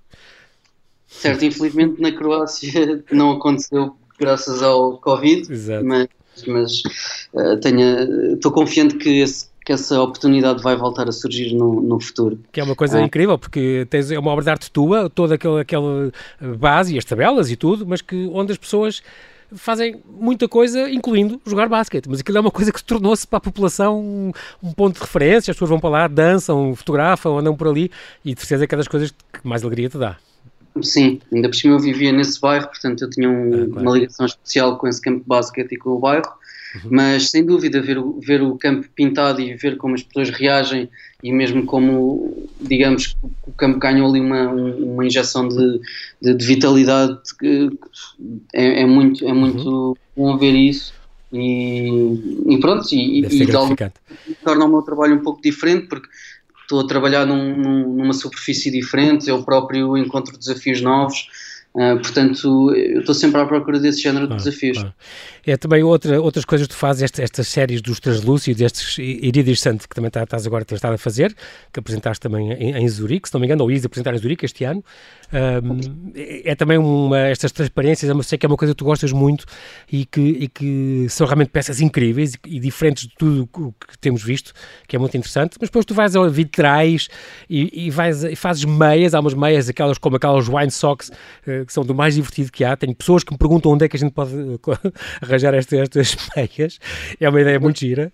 Certo, 1.07 1.45
infelizmente 1.45 2.01
na 2.01 2.13
Croácia 2.13 3.05
não 3.13 3.33
aconteceu 3.33 3.97
graças 4.19 4.63
ao 4.63 4.99
Covid, 4.99 5.53
Exato. 5.53 5.85
mas 5.85 6.09
mas 6.47 6.83
uh, 7.33 8.35
estou 8.35 8.53
confiante 8.53 8.97
que, 8.97 9.21
esse, 9.21 9.47
que, 9.67 9.73
essa 9.73 10.01
oportunidade 10.01 10.63
vai 10.63 10.77
voltar 10.77 11.09
a 11.09 11.13
surgir 11.13 11.53
no, 11.53 11.83
no 11.83 12.01
futuro. 12.01 12.39
Que 12.53 12.61
é 12.61 12.65
uma 12.65 12.77
coisa 12.77 13.01
incrível, 13.03 13.37
porque 13.39 13.87
tens 13.91 14.11
é 14.11 14.19
uma 14.19 14.31
obra 14.31 14.45
de 14.45 14.51
arte 14.51 14.71
tua, 14.71 15.11
toda 15.11 15.35
aquela, 15.35 15.61
aquela 15.61 16.13
base 16.57 16.95
e 16.95 16.99
as 16.99 17.05
tabelas 17.05 17.51
e 17.51 17.57
tudo, 17.57 17.87
mas 17.87 18.01
que 18.01 18.31
onde 18.33 18.53
as 18.53 18.59
pessoas 18.59 19.03
fazem 19.53 20.01
muita 20.09 20.49
coisa, 20.49 20.91
incluindo 20.91 21.41
jogar 21.47 21.69
basquete. 21.69 22.09
Mas 22.09 22.21
aquilo 22.21 22.39
é 22.39 22.41
uma 22.41 22.51
coisa 22.51 22.73
que 22.73 22.83
tornou-se 22.83 23.27
para 23.27 23.39
a 23.39 23.41
população 23.41 24.01
um, 24.01 24.33
um, 24.63 24.73
ponto 24.73 24.95
de 24.95 25.01
referência. 25.01 25.51
As 25.51 25.57
pessoas 25.57 25.71
vão 25.71 25.81
para 25.81 25.91
lá, 25.91 26.09
dançam, 26.09 26.75
fotografam, 26.75 27.39
andam 27.39 27.57
por 27.57 27.69
ali 27.69 27.91
e 28.25 28.35
de 28.35 28.41
certeza 28.41 28.65
é 28.65 28.67
que 28.67 28.75
é 28.75 28.79
das 28.79 28.89
coisas 28.89 29.11
que 29.11 29.47
mais 29.47 29.63
alegria 29.63 29.89
te 29.89 29.99
dá. 29.99 30.17
Sim, 30.83 31.21
ainda 31.33 31.49
por 31.49 31.55
cima 31.55 31.75
eu 31.75 31.79
vivia 31.79 32.13
nesse 32.13 32.39
bairro, 32.39 32.67
portanto 32.67 33.03
eu 33.03 33.11
tinha 33.11 33.31
um, 33.31 33.49
ah, 33.49 33.67
claro. 33.67 33.81
uma 33.81 33.93
ligação 33.93 34.27
especial 34.27 34.77
com 34.77 34.87
esse 34.87 35.01
campo 35.01 35.21
de 35.21 35.27
basquete 35.27 35.73
e 35.73 35.79
com 35.79 35.91
o 35.91 35.99
bairro. 35.99 36.31
Uhum. 36.85 36.91
Mas 36.91 37.31
sem 37.31 37.45
dúvida, 37.45 37.81
ver 37.81 37.99
o, 37.99 38.21
ver 38.21 38.43
o 38.43 38.57
campo 38.57 38.87
pintado 38.95 39.41
e 39.41 39.55
ver 39.55 39.77
como 39.77 39.95
as 39.95 40.03
pessoas 40.03 40.31
reagem 40.31 40.89
e 41.23 41.33
mesmo 41.33 41.65
como, 41.65 42.49
digamos, 42.61 43.17
o 43.47 43.53
campo 43.53 43.79
ganhou 43.79 44.09
ali 44.09 44.21
uma, 44.21 44.49
uma 44.49 45.05
injeção 45.05 45.49
de, 45.49 45.81
de, 46.21 46.35
de 46.35 46.47
vitalidade, 46.47 47.19
é, 48.55 48.83
é, 48.83 48.87
muito, 48.87 49.27
é 49.27 49.33
muito 49.33 49.69
uhum. 49.69 49.95
bom 50.17 50.37
ver 50.37 50.55
isso. 50.55 50.95
E, 51.33 51.89
e 52.49 52.61
pronto, 52.61 52.87
e, 52.93 53.21
torna 54.45 54.65
o 54.65 54.69
meu 54.69 54.83
trabalho 54.83 55.17
um 55.17 55.23
pouco 55.23 55.43
diferente 55.43 55.89
porque 55.89 56.09
estou 56.63 56.81
a 56.81 56.87
trabalhar 56.87 57.27
num, 57.27 57.95
numa 57.95 58.13
superfície 58.13 58.71
diferente, 58.71 59.29
eu 59.29 59.43
próprio 59.43 59.97
encontro 59.97 60.39
desafios 60.39 60.81
novos 60.81 61.29
Uh, 61.77 62.01
portanto, 62.01 62.75
eu 62.75 63.01
estou 63.01 63.15
sempre 63.15 63.39
à 63.39 63.45
procura 63.45 63.79
desse 63.79 64.01
género 64.01 64.27
de 64.27 64.35
desafios. 64.35 64.83
É 65.47 65.59
também 65.59 65.83
outra, 65.83 66.19
outras 66.23 66.47
coisas 66.47 66.67
que 66.67 66.73
tu 66.73 66.79
fazes, 66.79 67.03
estas, 67.03 67.25
estas 67.25 67.49
séries 67.49 67.83
dos 67.83 68.01
translúcidos, 68.01 68.63
estes 68.63 68.97
iridescentes 68.99 69.85
que 69.85 69.95
também 69.95 70.11
tá, 70.11 70.23
estás 70.23 70.47
agora 70.47 70.65
estado 70.69 70.95
a 70.95 70.99
fazer, 70.99 71.37
que 71.71 71.79
apresentaste 71.79 72.23
também 72.23 72.51
em, 72.53 72.77
em 72.79 72.89
Zurique, 72.89 73.29
se 73.29 73.35
não 73.35 73.41
me 73.41 73.47
engano, 73.47 73.63
ou 73.63 73.71
ias 73.71 73.85
apresentar 73.85 74.15
em 74.15 74.19
Zurique 74.19 74.47
este 74.47 74.65
ano. 74.65 74.83
Um, 75.31 76.13
é, 76.15 76.53
é, 76.53 76.55
também 76.55 76.79
uma, 76.79 77.19
estas 77.19 77.53
transparências, 77.53 78.09
eu 78.09 78.23
sei 78.23 78.39
que 78.39 78.47
é 78.47 78.49
uma 78.49 78.57
coisa 78.57 78.73
que 78.73 78.79
tu 78.79 78.85
gostas 78.87 79.13
muito 79.13 79.45
e 79.93 80.07
que, 80.07 80.21
e 80.21 80.49
que 80.49 81.07
são 81.11 81.27
realmente 81.27 81.51
peças 81.51 81.83
incríveis 81.83 82.35
e, 82.47 82.57
e 82.57 82.59
diferentes 82.59 83.07
de 83.07 83.15
tudo 83.19 83.49
o 83.55 83.73
que 83.73 83.99
temos 84.01 84.23
visto, 84.23 84.55
que 84.89 84.97
é 84.97 84.99
muito 84.99 85.15
interessante, 85.15 85.59
mas 85.61 85.69
depois 85.69 85.85
tu 85.85 85.93
vais 85.93 86.17
a 86.17 86.27
vitrais 86.27 87.09
e, 87.51 87.87
e, 87.87 87.91
vais, 87.91 88.25
e 88.25 88.35
fazes 88.35 88.65
meias, 88.65 89.13
há 89.13 89.21
umas 89.21 89.35
meias, 89.35 89.69
aquelas 89.69 89.99
como 89.99 90.17
aquelas 90.17 90.49
wine 90.49 90.71
socks, 90.71 91.11
uh, 91.47 91.66
que 91.67 91.73
são 91.73 91.85
do 91.85 91.95
mais 91.95 92.15
divertido 92.15 92.53
que 92.53 92.65
há. 92.65 92.77
Tenho 92.77 92.95
pessoas 92.95 93.25
que 93.25 93.33
me 93.33 93.39
perguntam 93.39 93.73
onde 93.73 93.85
é 93.85 93.89
que 93.89 93.97
a 93.97 94.01
gente 94.01 94.13
pode 94.13 94.33
arranjar 95.21 95.55
estas, 95.55 95.81
estas 95.81 96.17
meias. 96.37 96.79
É 97.21 97.29
uma 97.29 97.41
ideia 97.41 97.59
muito 97.61 97.81
gira. 97.81 98.13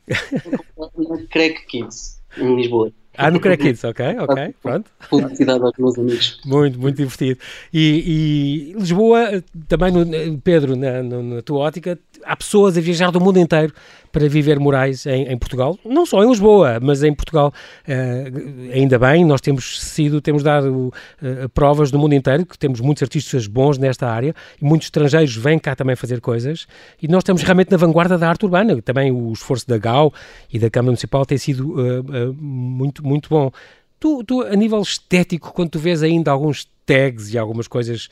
Crack 1.31 1.67
Kids, 1.67 2.21
em 2.37 2.57
Lisboa. 2.57 2.93
Ah, 3.17 3.31
no 3.31 3.41
Crack 3.41 3.63
Kids, 3.63 3.85
ok, 3.85 4.07
ok, 4.21 4.55
pronto. 4.63 4.91
Publicidade 5.11 5.63
aos 5.63 5.77
meus 5.79 5.99
amigos. 5.99 6.41
Muito, 6.47 6.79
muito 6.79 6.97
divertido. 6.97 7.39
E, 7.73 8.73
e 8.73 8.79
Lisboa, 8.79 9.45
também, 9.69 9.93
no, 9.93 10.39
Pedro, 10.39 10.75
na, 10.75 11.03
na, 11.03 11.43
tua 11.43 11.59
ótica, 11.59 11.99
há 12.25 12.35
pessoas 12.35 12.79
a 12.79 12.81
viajar 12.81 13.11
do 13.11 13.21
mundo 13.21 13.39
inteiro 13.39 13.75
para 14.13 14.29
viver 14.29 14.61
morais 14.61 15.07
em, 15.07 15.25
em 15.25 15.39
Portugal, 15.39 15.79
não 15.85 16.05
só 16.05 16.23
em 16.23 16.29
Lisboa, 16.29 16.79
mas 16.81 17.03
em 17.03 17.15
Portugal. 17.15 17.53
Uh, 17.89 18.73
ainda 18.73 18.99
bem, 18.99 19.25
nós 19.25 19.41
temos 19.41 19.81
sido, 19.81 20.21
temos 20.21 20.43
dado 20.43 20.93
uh, 21.23 21.49
provas 21.55 21.91
no 21.91 21.99
mundo 21.99 22.15
inteiro 22.15 22.45
que 22.45 22.59
temos 22.59 22.79
muitos 22.81 23.03
artistas 23.03 23.47
bons 23.47 23.79
nesta 23.79 24.07
área 24.07 24.35
e 24.61 24.65
muitos 24.65 24.87
estrangeiros 24.87 25.35
vêm 25.35 25.59
cá 25.59 25.75
também 25.75 25.97
fazer 25.97 26.21
coisas 26.21 26.67
e 27.01 27.09
nós 27.09 27.23
estamos 27.23 27.43
realmente 27.43 27.71
na 27.71 27.79
vanguarda 27.79 28.19
da 28.19 28.29
arte 28.29 28.45
urbana. 28.45 28.81
Também 28.83 29.11
o 29.11 29.33
esforço 29.33 29.67
da 29.67 29.79
GAU 29.79 30.13
e 30.53 30.59
da 30.59 30.69
Câmara 30.69 30.91
Municipal 30.91 31.25
tem 31.25 31.39
sido 31.39 31.73
uh, 31.73 32.35
muito, 32.35 33.05
muito 33.05 33.31
bom. 33.31 33.51
Tu, 33.99 34.23
tu, 34.25 34.43
a 34.43 34.55
nível 34.55 34.83
estético, 34.83 35.55
quando 35.55 35.71
tu 35.71 35.79
vês 35.79 36.03
ainda 36.03 36.31
alguns 36.31 36.69
tags 36.85 37.33
e 37.33 37.39
algumas 37.39 37.69
coisas 37.69 38.09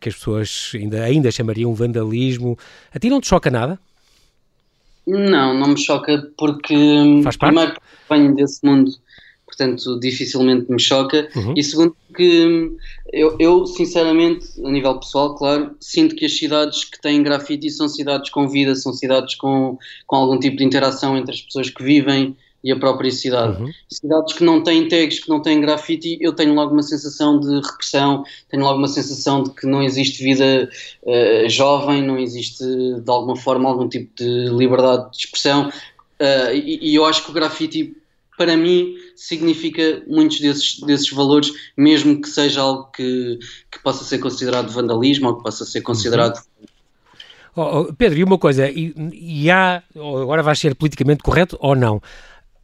que 0.00 0.08
as 0.08 0.14
pessoas 0.14 0.72
ainda, 0.74 1.04
ainda 1.04 1.30
chamariam 1.30 1.74
vandalismo, 1.74 2.56
a 2.90 2.98
ti 2.98 3.10
não 3.10 3.20
te 3.20 3.28
choca 3.28 3.50
nada? 3.50 3.78
Não, 5.06 5.54
não 5.58 5.68
me 5.68 5.78
choca 5.78 6.30
porque 6.36 6.74
Faz 7.22 7.36
parte? 7.36 7.54
primeiro 7.54 7.80
venho 8.08 8.34
desse 8.34 8.64
mundo, 8.64 8.90
portanto 9.46 9.98
dificilmente 10.00 10.70
me 10.70 10.80
choca, 10.80 11.28
uhum. 11.36 11.54
e 11.56 11.62
segundo 11.62 11.96
que 12.14 12.70
eu, 13.12 13.36
eu, 13.38 13.66
sinceramente, 13.66 14.46
a 14.64 14.70
nível 14.70 14.98
pessoal, 14.98 15.34
claro, 15.34 15.74
sinto 15.80 16.14
que 16.14 16.24
as 16.24 16.36
cidades 16.36 16.84
que 16.84 17.00
têm 17.00 17.22
grafite 17.22 17.70
são 17.70 17.88
cidades 17.88 18.30
com 18.30 18.48
vida, 18.48 18.74
são 18.74 18.92
cidades 18.92 19.34
com, 19.34 19.78
com 20.06 20.16
algum 20.16 20.38
tipo 20.38 20.56
de 20.56 20.64
interação 20.64 21.16
entre 21.16 21.32
as 21.32 21.40
pessoas 21.40 21.70
que 21.70 21.82
vivem 21.82 22.36
e 22.64 22.72
a 22.72 22.76
própria 22.78 23.10
cidade. 23.10 23.62
Uhum. 23.62 23.70
Cidades 23.90 24.32
que 24.32 24.42
não 24.42 24.62
têm 24.62 24.88
tags, 24.88 25.20
que 25.20 25.28
não 25.28 25.42
têm 25.42 25.60
grafite, 25.60 26.16
eu 26.18 26.32
tenho 26.32 26.54
logo 26.54 26.72
uma 26.72 26.82
sensação 26.82 27.38
de 27.38 27.60
repressão, 27.60 28.24
tenho 28.48 28.62
logo 28.62 28.78
uma 28.78 28.88
sensação 28.88 29.42
de 29.42 29.50
que 29.50 29.66
não 29.66 29.82
existe 29.82 30.24
vida 30.24 30.70
uh, 31.02 31.48
jovem, 31.48 32.02
não 32.02 32.18
existe 32.18 32.64
de 32.64 33.10
alguma 33.10 33.36
forma 33.36 33.68
algum 33.68 33.86
tipo 33.86 34.10
de 34.16 34.48
liberdade 34.48 35.10
de 35.10 35.18
expressão. 35.18 35.68
Uh, 36.18 36.54
e, 36.54 36.90
e, 36.90 36.94
eu 36.94 37.04
acho 37.04 37.22
que 37.22 37.30
o 37.30 37.34
grafite, 37.34 37.94
para 38.38 38.56
mim, 38.56 38.94
significa 39.14 40.02
muitos 40.06 40.40
desses, 40.40 40.80
desses 40.80 41.10
valores, 41.10 41.52
mesmo 41.76 42.18
que 42.18 42.28
seja 42.30 42.62
algo 42.62 42.84
que, 42.92 43.38
que 43.70 43.82
possa 43.82 44.04
ser 44.04 44.18
considerado 44.18 44.72
vandalismo 44.72 45.28
ou 45.28 45.36
que 45.36 45.42
possa 45.42 45.66
ser 45.66 45.82
considerado. 45.82 46.38
Uhum. 46.58 46.66
Oh, 47.56 47.92
Pedro, 47.92 48.18
e 48.18 48.24
uma 48.24 48.36
coisa, 48.36 48.68
e, 48.68 48.92
e 49.12 49.48
há, 49.48 49.80
agora 49.94 50.42
vais 50.42 50.58
ser 50.58 50.74
politicamente 50.74 51.22
correto 51.22 51.56
ou 51.60 51.76
não? 51.76 52.02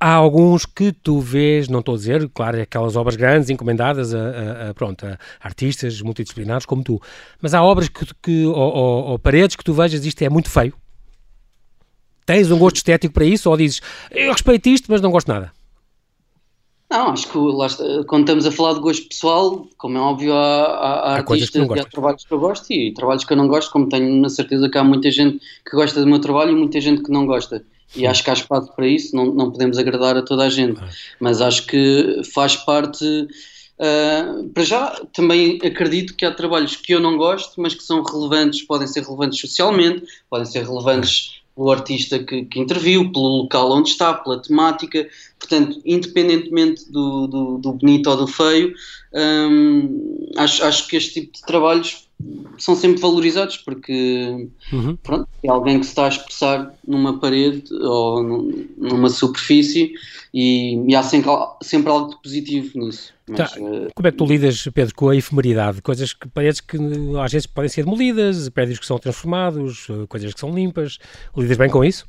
Há 0.02 0.12
alguns 0.14 0.64
que 0.64 0.92
tu 0.92 1.20
vês, 1.20 1.68
não 1.68 1.80
estou 1.80 1.94
a 1.94 1.98
dizer, 1.98 2.26
claro, 2.30 2.58
aquelas 2.58 2.96
obras 2.96 3.16
grandes 3.16 3.50
encomendadas 3.50 4.14
a, 4.14 4.18
a, 4.18 4.70
a 4.70 4.74
pronto, 4.74 5.06
a 5.06 5.18
artistas 5.38 6.00
multidisciplinares 6.00 6.64
como 6.64 6.82
tu, 6.82 6.98
mas 7.40 7.52
há 7.52 7.62
obras 7.62 7.86
que, 7.88 8.06
que 8.22 8.46
ou, 8.46 8.56
ou, 8.56 9.04
ou, 9.08 9.18
paredes 9.18 9.56
que 9.56 9.64
tu 9.64 9.74
vejas 9.74 10.02
isto 10.06 10.22
é 10.22 10.30
muito 10.30 10.48
feio. 10.48 10.72
Tens 12.24 12.50
um 12.50 12.58
gosto 12.58 12.76
estético 12.76 13.12
para 13.12 13.26
isso 13.26 13.50
ou 13.50 13.56
dizes 13.58 13.82
eu 14.10 14.32
respeito 14.32 14.70
isto, 14.70 14.86
mas 14.90 15.02
não 15.02 15.10
gosto 15.10 15.28
nada? 15.28 15.52
Não, 16.90 17.10
acho 17.10 17.28
que 17.30 17.38
lá, 17.38 17.68
quando 18.08 18.22
estamos 18.22 18.46
a 18.46 18.50
falar 18.50 18.74
de 18.74 18.80
gosto 18.80 19.08
pessoal, 19.08 19.68
como 19.78 19.96
é 19.96 20.00
óbvio, 20.00 20.34
há, 20.34 20.64
há, 20.64 20.92
há 20.92 21.14
artistas 21.18 21.64
e 21.64 21.78
há 21.78 21.84
trabalhos 21.84 22.24
que 22.24 22.32
eu 22.32 22.40
gosto 22.40 22.72
e 22.72 22.92
trabalhos 22.92 23.24
que 23.24 23.32
eu 23.32 23.36
não 23.36 23.46
gosto, 23.46 23.70
como 23.70 23.88
tenho 23.88 24.20
na 24.20 24.28
certeza 24.28 24.68
que 24.68 24.76
há 24.76 24.82
muita 24.82 25.08
gente 25.08 25.38
que 25.64 25.76
gosta 25.76 26.00
do 26.00 26.06
meu 26.08 26.18
trabalho 26.18 26.50
e 26.50 26.56
muita 26.56 26.80
gente 26.80 27.04
que 27.04 27.12
não 27.12 27.26
gosta. 27.26 27.64
E 27.94 28.06
acho 28.08 28.24
que 28.24 28.30
há 28.30 28.32
espaço 28.32 28.74
para 28.74 28.88
isso, 28.88 29.14
não, 29.14 29.26
não 29.26 29.52
podemos 29.52 29.78
agradar 29.78 30.16
a 30.16 30.22
toda 30.22 30.44
a 30.44 30.48
gente, 30.48 30.80
mas 31.20 31.40
acho 31.40 31.66
que 31.66 32.22
faz 32.34 32.56
parte. 32.56 33.04
Uh, 33.78 34.48
para 34.50 34.62
já, 34.64 35.00
também 35.12 35.58
acredito 35.64 36.14
que 36.14 36.26
há 36.26 36.34
trabalhos 36.34 36.76
que 36.76 36.92
eu 36.92 37.00
não 37.00 37.16
gosto, 37.16 37.60
mas 37.60 37.72
que 37.72 37.82
são 37.82 38.02
relevantes, 38.02 38.62
podem 38.62 38.86
ser 38.86 39.04
relevantes 39.04 39.40
socialmente, 39.40 40.04
podem 40.28 40.44
ser 40.44 40.64
relevantes 40.66 41.39
pelo 41.60 41.72
artista 41.72 42.18
que, 42.18 42.46
que 42.46 42.58
interviu, 42.58 43.12
pelo 43.12 43.42
local 43.42 43.70
onde 43.70 43.90
está, 43.90 44.14
pela 44.14 44.40
temática, 44.40 45.06
portanto, 45.38 45.78
independentemente 45.84 46.90
do, 46.90 47.26
do, 47.26 47.58
do 47.58 47.72
bonito 47.74 48.08
ou 48.08 48.16
do 48.16 48.26
feio, 48.26 48.72
um, 49.12 50.30
acho, 50.38 50.64
acho 50.64 50.88
que 50.88 50.96
este 50.96 51.20
tipo 51.20 51.34
de 51.34 51.42
trabalhos 51.42 52.08
são 52.58 52.74
sempre 52.74 53.00
valorizados 53.00 53.56
porque 53.58 54.48
uhum. 54.72 54.96
pronto, 54.96 55.28
é 55.42 55.48
alguém 55.48 55.78
que 55.80 55.86
se 55.86 55.92
está 55.92 56.04
a 56.04 56.08
expressar 56.08 56.74
numa 56.86 57.18
parede 57.18 57.64
ou 57.72 58.22
numa 58.76 59.08
superfície 59.08 59.92
e, 60.32 60.76
e 60.86 60.94
há 60.94 61.02
sempre, 61.02 61.30
sempre 61.62 61.90
algo 61.90 62.10
de 62.10 62.22
positivo 62.22 62.78
nisso. 62.78 63.12
Tá. 63.34 63.50
uh, 63.58 63.88
Como 63.94 64.08
é 64.08 64.10
que 64.10 64.16
tu 64.16 64.26
lidas, 64.26 64.68
Pedro, 64.74 64.94
com 64.94 65.08
a 65.08 65.16
efemeridade? 65.16 65.82
Coisas 65.82 66.12
que 66.12 66.28
paredes 66.28 66.60
que 66.60 66.76
às 67.22 67.32
vezes 67.32 67.46
podem 67.46 67.68
ser 67.68 67.84
demolidas, 67.84 68.48
prédios 68.48 68.78
que 68.78 68.86
são 68.86 68.98
transformados, 68.98 69.86
eh, 69.88 70.06
coisas 70.08 70.34
que 70.34 70.40
são 70.40 70.54
limpas. 70.54 70.98
Lidas 71.36 71.56
bem 71.56 71.70
com 71.70 71.84
isso? 71.84 72.06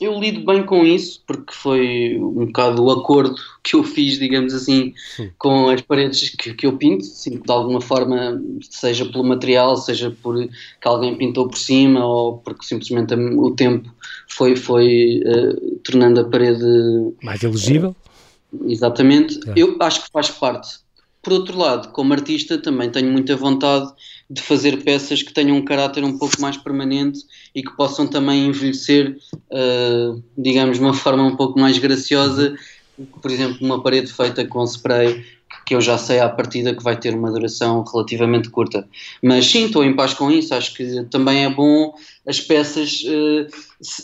Eu 0.00 0.18
lido 0.18 0.44
bem 0.44 0.64
com 0.64 0.84
isso, 0.84 1.22
porque 1.26 1.54
foi 1.54 2.18
um 2.18 2.46
bocado 2.46 2.84
o 2.84 2.90
acordo 2.90 3.34
que 3.62 3.74
eu 3.74 3.82
fiz, 3.82 4.18
digamos 4.18 4.52
assim, 4.54 4.92
Sim. 5.16 5.30
com 5.38 5.68
as 5.68 5.80
paredes 5.80 6.30
que, 6.30 6.54
que 6.54 6.66
eu 6.66 6.76
pinto, 6.76 7.04
assim, 7.04 7.38
de 7.38 7.52
alguma 7.52 7.80
forma, 7.80 8.40
seja 8.62 9.04
pelo 9.06 9.24
material, 9.24 9.76
seja 9.76 10.14
por 10.22 10.36
que 10.36 10.88
alguém 10.88 11.16
pintou 11.16 11.48
por 11.48 11.58
cima, 11.58 12.04
ou 12.04 12.38
porque 12.38 12.66
simplesmente 12.66 13.14
o 13.14 13.50
tempo 13.52 13.90
foi, 14.28 14.56
foi 14.56 15.22
uh, 15.24 15.76
tornando 15.82 16.20
a 16.20 16.24
parede 16.24 16.64
mais 17.22 17.42
elegível. 17.42 17.94
Uh, 18.52 18.70
exatamente. 18.70 19.40
É. 19.48 19.52
Eu 19.56 19.76
acho 19.80 20.04
que 20.04 20.10
faz 20.10 20.30
parte. 20.30 20.78
Por 21.22 21.32
outro 21.32 21.58
lado, 21.58 21.88
como 21.88 22.12
artista, 22.12 22.56
também 22.56 22.90
tenho 22.90 23.10
muita 23.10 23.34
vontade 23.34 23.92
de 24.28 24.42
fazer 24.42 24.82
peças 24.82 25.22
que 25.22 25.32
tenham 25.32 25.56
um 25.56 25.64
caráter 25.64 26.04
um 26.04 26.18
pouco 26.18 26.40
mais 26.40 26.56
permanente 26.56 27.20
e 27.54 27.62
que 27.62 27.76
possam 27.76 28.06
também 28.06 28.46
envelhecer, 28.46 29.16
uh, 29.34 30.22
digamos, 30.36 30.78
de 30.78 30.84
uma 30.84 30.94
forma 30.94 31.24
um 31.24 31.36
pouco 31.36 31.58
mais 31.58 31.78
graciosa. 31.78 32.56
Por 33.22 33.30
exemplo, 33.30 33.58
uma 33.60 33.82
parede 33.82 34.12
feita 34.12 34.44
com 34.44 34.64
spray 34.64 35.24
que 35.66 35.74
eu 35.74 35.80
já 35.80 35.98
sei 35.98 36.20
à 36.20 36.28
partida 36.28 36.72
que 36.72 36.82
vai 36.82 36.96
ter 36.96 37.12
uma 37.12 37.30
duração 37.30 37.82
relativamente 37.82 38.48
curta. 38.48 38.86
Mas 39.20 39.46
sim, 39.46 39.66
estou 39.66 39.84
em 39.84 39.96
paz 39.96 40.14
com 40.14 40.30
isso, 40.30 40.54
acho 40.54 40.72
que 40.72 41.02
também 41.10 41.44
é 41.44 41.50
bom 41.50 41.92
as 42.24 42.40
peças 42.40 43.02
uh, 43.02 43.46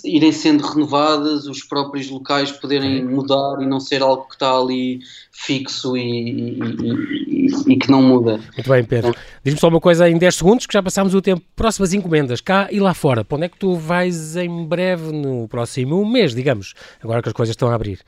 irem 0.05 0.33
sendo 0.33 0.65
renovadas, 0.67 1.47
os 1.47 1.63
próprios 1.63 2.11
locais 2.11 2.51
poderem 2.51 3.05
mudar 3.05 3.63
e 3.63 3.67
não 3.67 3.79
ser 3.79 4.03
algo 4.03 4.27
que 4.29 4.35
está 4.35 4.53
ali 4.59 5.01
fixo 5.31 5.97
e, 5.97 6.01
e, 6.01 7.47
e, 7.47 7.73
e 7.73 7.77
que 7.77 7.89
não 7.89 8.03
muda. 8.03 8.41
Muito 8.57 8.69
bem, 8.69 8.83
Pedro. 8.83 9.15
Diz-me 9.45 9.61
só 9.61 9.69
uma 9.69 9.81
coisa 9.81 10.11
em 10.11 10.19
10 10.19 10.35
segundos, 10.35 10.67
que 10.67 10.73
já 10.73 10.83
passámos 10.83 11.15
o 11.15 11.23
tempo. 11.23 11.43
Próximas 11.55 11.95
encomendas, 11.95 12.41
cá 12.41 12.69
e 12.73 12.81
lá 12.81 12.93
fora. 12.93 13.25
Para 13.25 13.37
onde 13.37 13.47
é 13.47 13.49
que 13.49 13.59
tu 13.59 13.77
vais 13.77 14.37
em 14.37 14.65
breve, 14.67 15.13
no 15.13 15.47
próximo 15.47 16.05
mês, 16.05 16.35
digamos, 16.35 16.75
agora 17.01 17.23
que 17.23 17.29
as 17.29 17.35
coisas 17.35 17.53
estão 17.53 17.71
a 17.71 17.75
abrir? 17.75 18.01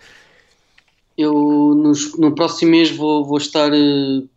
Eu 1.17 1.33
no, 1.33 1.93
no 2.19 2.35
próximo 2.35 2.73
mês 2.73 2.91
vou, 2.91 3.25
vou 3.25 3.39
estar 3.39 3.71
uh, 3.73 4.29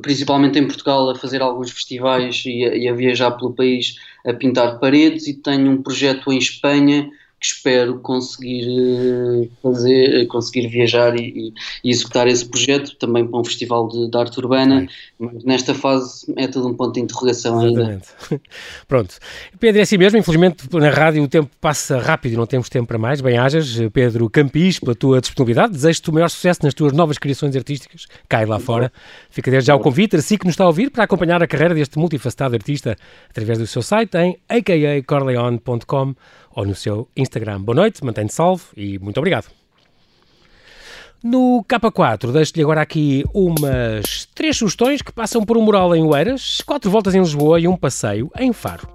principalmente 0.00 0.58
em 0.58 0.66
Portugal 0.66 1.10
a 1.10 1.14
fazer 1.14 1.40
alguns 1.40 1.70
festivais 1.70 2.42
e 2.44 2.64
a, 2.64 2.76
e 2.76 2.88
a 2.88 2.94
viajar 2.94 3.30
pelo 3.32 3.54
país 3.54 3.94
a 4.24 4.32
pintar 4.32 4.78
paredes 4.78 5.26
e 5.26 5.34
tenho 5.34 5.70
um 5.70 5.82
projeto 5.82 6.32
em 6.32 6.38
Espanha 6.38 7.10
que 7.38 7.46
espero 7.46 7.98
conseguir 7.98 8.66
eh, 8.66 9.48
fazer, 9.62 10.22
eh, 10.22 10.26
conseguir 10.26 10.68
viajar 10.68 11.14
e, 11.18 11.52
e, 11.84 11.90
executar 11.90 12.26
esse 12.26 12.46
projeto 12.46 12.96
também 12.96 13.26
para 13.26 13.38
um 13.38 13.44
festival 13.44 13.88
de, 13.88 14.10
de 14.10 14.16
arte 14.16 14.38
urbana, 14.38 14.88
mas 15.18 15.44
nesta 15.44 15.74
fase 15.74 16.32
é 16.36 16.48
tudo 16.48 16.68
um 16.68 16.74
ponto 16.74 16.94
de 16.94 17.00
interrogação 17.00 17.62
Exatamente. 17.62 18.08
ainda. 18.30 18.42
Pronto. 18.88 19.14
Pedro, 19.60 19.80
é 19.80 19.82
assim 19.82 19.98
mesmo, 19.98 20.18
infelizmente 20.18 20.66
na 20.72 20.88
rádio 20.88 21.22
o 21.22 21.28
tempo 21.28 21.50
passa 21.60 21.98
rápido 21.98 22.32
e 22.32 22.36
não 22.36 22.46
temos 22.46 22.70
tempo 22.70 22.88
para 22.88 22.98
mais. 22.98 23.20
Bem-ajas, 23.20 23.76
Pedro 23.92 24.30
Campis, 24.30 24.80
pela 24.80 24.94
tua 24.94 25.20
disponibilidade, 25.20 25.74
desejo-te 25.74 26.08
o 26.08 26.14
maior 26.14 26.30
sucesso 26.30 26.60
nas 26.62 26.72
tuas 26.72 26.94
novas 26.94 27.18
criações 27.18 27.54
artísticas, 27.54 28.06
cai 28.26 28.46
lá 28.46 28.58
fora. 28.58 28.90
Fica 29.28 29.50
desde 29.50 29.66
já 29.66 29.74
o 29.74 29.80
convite, 29.80 30.16
assim 30.16 30.38
que 30.38 30.46
nos 30.46 30.54
está 30.54 30.64
a 30.64 30.68
ouvir, 30.68 30.90
para 30.90 31.04
acompanhar 31.04 31.42
a 31.42 31.46
carreira 31.46 31.74
deste 31.74 31.98
multifacetado 31.98 32.54
artista 32.54 32.96
através 33.28 33.58
do 33.58 33.66
seu 33.66 33.82
site 33.82 34.16
em 34.16 34.38
akacorleone.com 34.48 36.14
ou 36.56 36.66
no 36.66 36.74
seu 36.74 37.06
Instagram. 37.14 37.60
Boa 37.60 37.76
noite, 37.76 38.02
mantém-te 38.02 38.32
salvo 38.32 38.64
e 38.74 38.98
muito 38.98 39.18
obrigado. 39.18 39.46
No 41.22 41.64
K4, 41.68 42.30
deixo-lhe 42.30 42.62
agora 42.62 42.80
aqui 42.80 43.24
umas 43.34 44.26
três 44.34 44.56
sugestões 44.56 45.02
que 45.02 45.12
passam 45.12 45.44
por 45.44 45.56
um 45.56 45.62
mural 45.62 45.94
em 45.94 46.04
Oeiras, 46.04 46.60
quatro 46.60 46.90
voltas 46.90 47.14
em 47.14 47.20
Lisboa 47.20 47.58
e 47.60 47.66
um 47.66 47.76
passeio 47.76 48.30
em 48.38 48.52
Faro. 48.52 48.88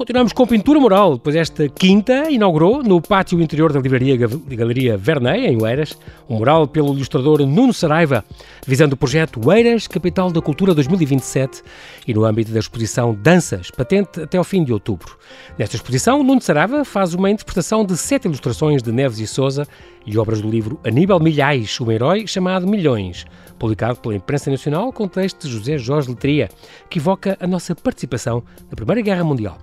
Continuamos 0.00 0.32
com 0.32 0.46
pintura 0.46 0.80
mural, 0.80 1.18
pois 1.18 1.36
esta 1.36 1.68
quinta 1.68 2.30
inaugurou, 2.30 2.82
no 2.82 3.02
pátio 3.02 3.38
interior 3.38 3.70
da 3.70 3.78
livraria 3.78 4.16
Galeria 4.16 4.96
Verney, 4.96 5.46
em 5.46 5.60
Oeiras, 5.60 5.94
um 6.26 6.38
mural 6.38 6.66
pelo 6.66 6.94
ilustrador 6.94 7.40
Nuno 7.44 7.74
Saraiva, 7.74 8.24
visando 8.66 8.94
o 8.94 8.96
projeto 8.96 9.46
Oeiras, 9.46 9.86
Capital 9.86 10.32
da 10.32 10.40
Cultura 10.40 10.72
2027 10.72 11.62
e 12.08 12.14
no 12.14 12.24
âmbito 12.24 12.50
da 12.50 12.58
exposição 12.58 13.14
Danças, 13.14 13.70
patente 13.70 14.22
até 14.22 14.38
ao 14.38 14.44
fim 14.44 14.64
de 14.64 14.72
outubro. 14.72 15.18
Nesta 15.58 15.76
exposição, 15.76 16.22
Nuno 16.22 16.40
Saraiva 16.40 16.82
faz 16.82 17.12
uma 17.12 17.30
interpretação 17.30 17.84
de 17.84 17.94
sete 17.94 18.24
ilustrações 18.24 18.82
de 18.82 18.90
Neves 18.90 19.18
e 19.18 19.26
Souza 19.26 19.68
e 20.06 20.16
obras 20.16 20.40
do 20.40 20.48
livro 20.48 20.80
Aníbal 20.82 21.20
Milhais, 21.20 21.78
um 21.78 21.92
herói 21.92 22.26
chamado 22.26 22.66
Milhões, 22.66 23.26
publicado 23.58 24.00
pela 24.00 24.14
imprensa 24.14 24.50
nacional 24.50 24.90
com 24.90 25.06
texto 25.06 25.46
de 25.46 25.52
José 25.52 25.76
Jorge 25.76 26.08
Letria, 26.08 26.48
que 26.88 26.98
evoca 26.98 27.36
a 27.38 27.46
nossa 27.46 27.74
participação 27.74 28.42
na 28.70 28.74
Primeira 28.74 29.02
Guerra 29.02 29.22
Mundial. 29.22 29.58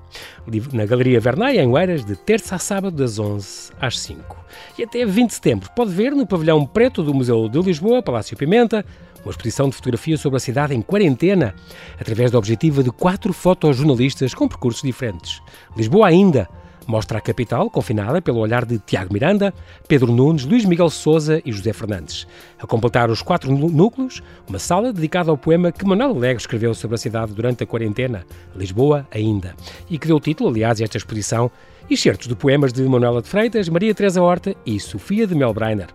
Na 0.73 0.85
Galeria 0.85 1.19
Vernay, 1.19 1.59
em 1.59 1.67
Oeiras, 1.67 2.05
de 2.05 2.15
terça 2.15 2.55
a 2.55 2.59
sábado, 2.59 2.95
das 2.95 3.19
11 3.19 3.71
às 3.79 3.99
5. 3.99 4.37
E 4.77 4.83
até 4.83 5.05
20 5.05 5.27
de 5.27 5.35
setembro 5.35 5.69
pode 5.75 5.91
ver 5.91 6.13
no 6.13 6.25
pavilhão 6.25 6.65
preto 6.65 7.03
do 7.03 7.13
Museu 7.13 7.49
de 7.49 7.59
Lisboa, 7.61 8.01
Palácio 8.01 8.37
Pimenta, 8.37 8.85
uma 9.23 9.31
exposição 9.31 9.69
de 9.69 9.75
fotografia 9.75 10.17
sobre 10.17 10.37
a 10.37 10.39
cidade 10.39 10.73
em 10.73 10.81
quarentena, 10.81 11.53
através 11.99 12.31
da 12.31 12.37
objetiva 12.37 12.81
de 12.81 12.91
quatro 12.91 13.33
fotojornalistas 13.33 14.33
com 14.33 14.47
percursos 14.47 14.81
diferentes. 14.81 15.41
Lisboa 15.75 16.07
ainda, 16.07 16.47
Mostra 16.87 17.17
a 17.17 17.21
capital, 17.21 17.69
confinada 17.69 18.21
pelo 18.21 18.39
olhar 18.39 18.65
de 18.65 18.79
Tiago 18.79 19.13
Miranda, 19.13 19.53
Pedro 19.89 20.11
Nunes, 20.11 20.45
Luís 20.45 20.63
Miguel 20.63 20.89
Souza 20.89 21.41
e 21.43 21.51
José 21.51 21.73
Fernandes. 21.73 22.25
A 22.57 22.65
completar 22.65 23.09
os 23.09 23.21
quatro 23.21 23.51
núcleos, 23.51 24.23
uma 24.47 24.57
sala 24.57 24.93
dedicada 24.93 25.29
ao 25.29 25.37
poema 25.37 25.69
que 25.69 25.85
Manuel 25.85 26.11
Alegre 26.11 26.41
escreveu 26.41 26.73
sobre 26.73 26.95
a 26.95 26.97
cidade 26.97 27.33
durante 27.33 27.63
a 27.63 27.67
quarentena, 27.67 28.25
Lisboa 28.55 29.05
ainda, 29.11 29.53
e 29.89 29.99
que 29.99 30.07
deu 30.07 30.19
título, 30.19 30.49
aliás, 30.49 30.79
a 30.79 30.85
esta 30.85 30.97
exposição, 30.97 31.51
excertos 31.89 32.27
de 32.27 32.35
poemas 32.35 32.71
de 32.71 32.83
Manuela 32.83 33.21
de 33.21 33.27
Freitas, 33.27 33.69
Maria 33.69 33.93
Teresa 33.93 34.21
Horta 34.21 34.55
e 34.65 34.79
Sofia 34.79 35.27
de 35.27 35.35
Melbreiner. 35.35 35.87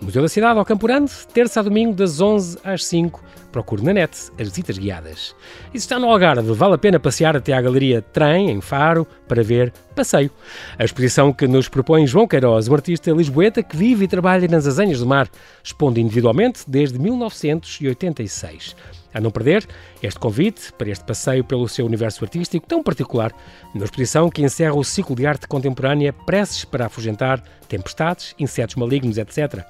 Museu 0.00 0.22
da 0.22 0.28
Cidade 0.28 0.58
ao 0.58 0.64
Campurando, 0.64 1.10
terça 1.32 1.60
a 1.60 1.62
domingo, 1.62 1.94
das 1.94 2.20
11 2.20 2.58
às 2.64 2.84
5. 2.84 3.22
Procure 3.52 3.82
na 3.82 3.92
net 3.92 4.12
as 4.38 4.48
visitas 4.48 4.76
guiadas. 4.76 5.34
E 5.72 5.78
se 5.78 5.84
está 5.84 5.98
no 5.98 6.10
Algarve, 6.10 6.52
vale 6.52 6.74
a 6.74 6.78
pena 6.78 6.98
passear 6.98 7.36
até 7.36 7.52
à 7.52 7.62
Galeria 7.62 8.02
Trem, 8.02 8.50
em 8.50 8.60
Faro, 8.60 9.06
para 9.28 9.42
ver 9.42 9.72
Passeio. 9.94 10.30
A 10.76 10.84
exposição 10.84 11.32
que 11.32 11.46
nos 11.46 11.68
propõe 11.68 12.06
João 12.06 12.26
Queiroz, 12.26 12.66
um 12.66 12.74
artista 12.74 13.12
lisboeta 13.12 13.62
que 13.62 13.76
vive 13.76 14.04
e 14.04 14.08
trabalha 14.08 14.48
nas 14.48 14.66
Azenhas 14.66 14.98
do 14.98 15.06
Mar, 15.06 15.28
expondo 15.62 16.00
individualmente 16.00 16.64
desde 16.66 16.98
1986. 16.98 18.74
A 19.14 19.20
não 19.20 19.30
perder 19.30 19.64
este 20.02 20.18
convite 20.18 20.72
para 20.72 20.90
este 20.90 21.04
passeio 21.04 21.44
pelo 21.44 21.68
seu 21.68 21.86
universo 21.86 22.24
artístico 22.24 22.66
tão 22.66 22.82
particular, 22.82 23.32
numa 23.72 23.84
exposição 23.84 24.28
que 24.28 24.42
encerra 24.42 24.74
o 24.74 24.82
ciclo 24.82 25.14
de 25.14 25.24
arte 25.24 25.46
contemporânea 25.46 26.12
Preces 26.12 26.64
para 26.64 26.86
afugentar 26.86 27.40
tempestades, 27.68 28.34
insetos 28.36 28.74
malignos, 28.74 29.16
etc 29.16 29.64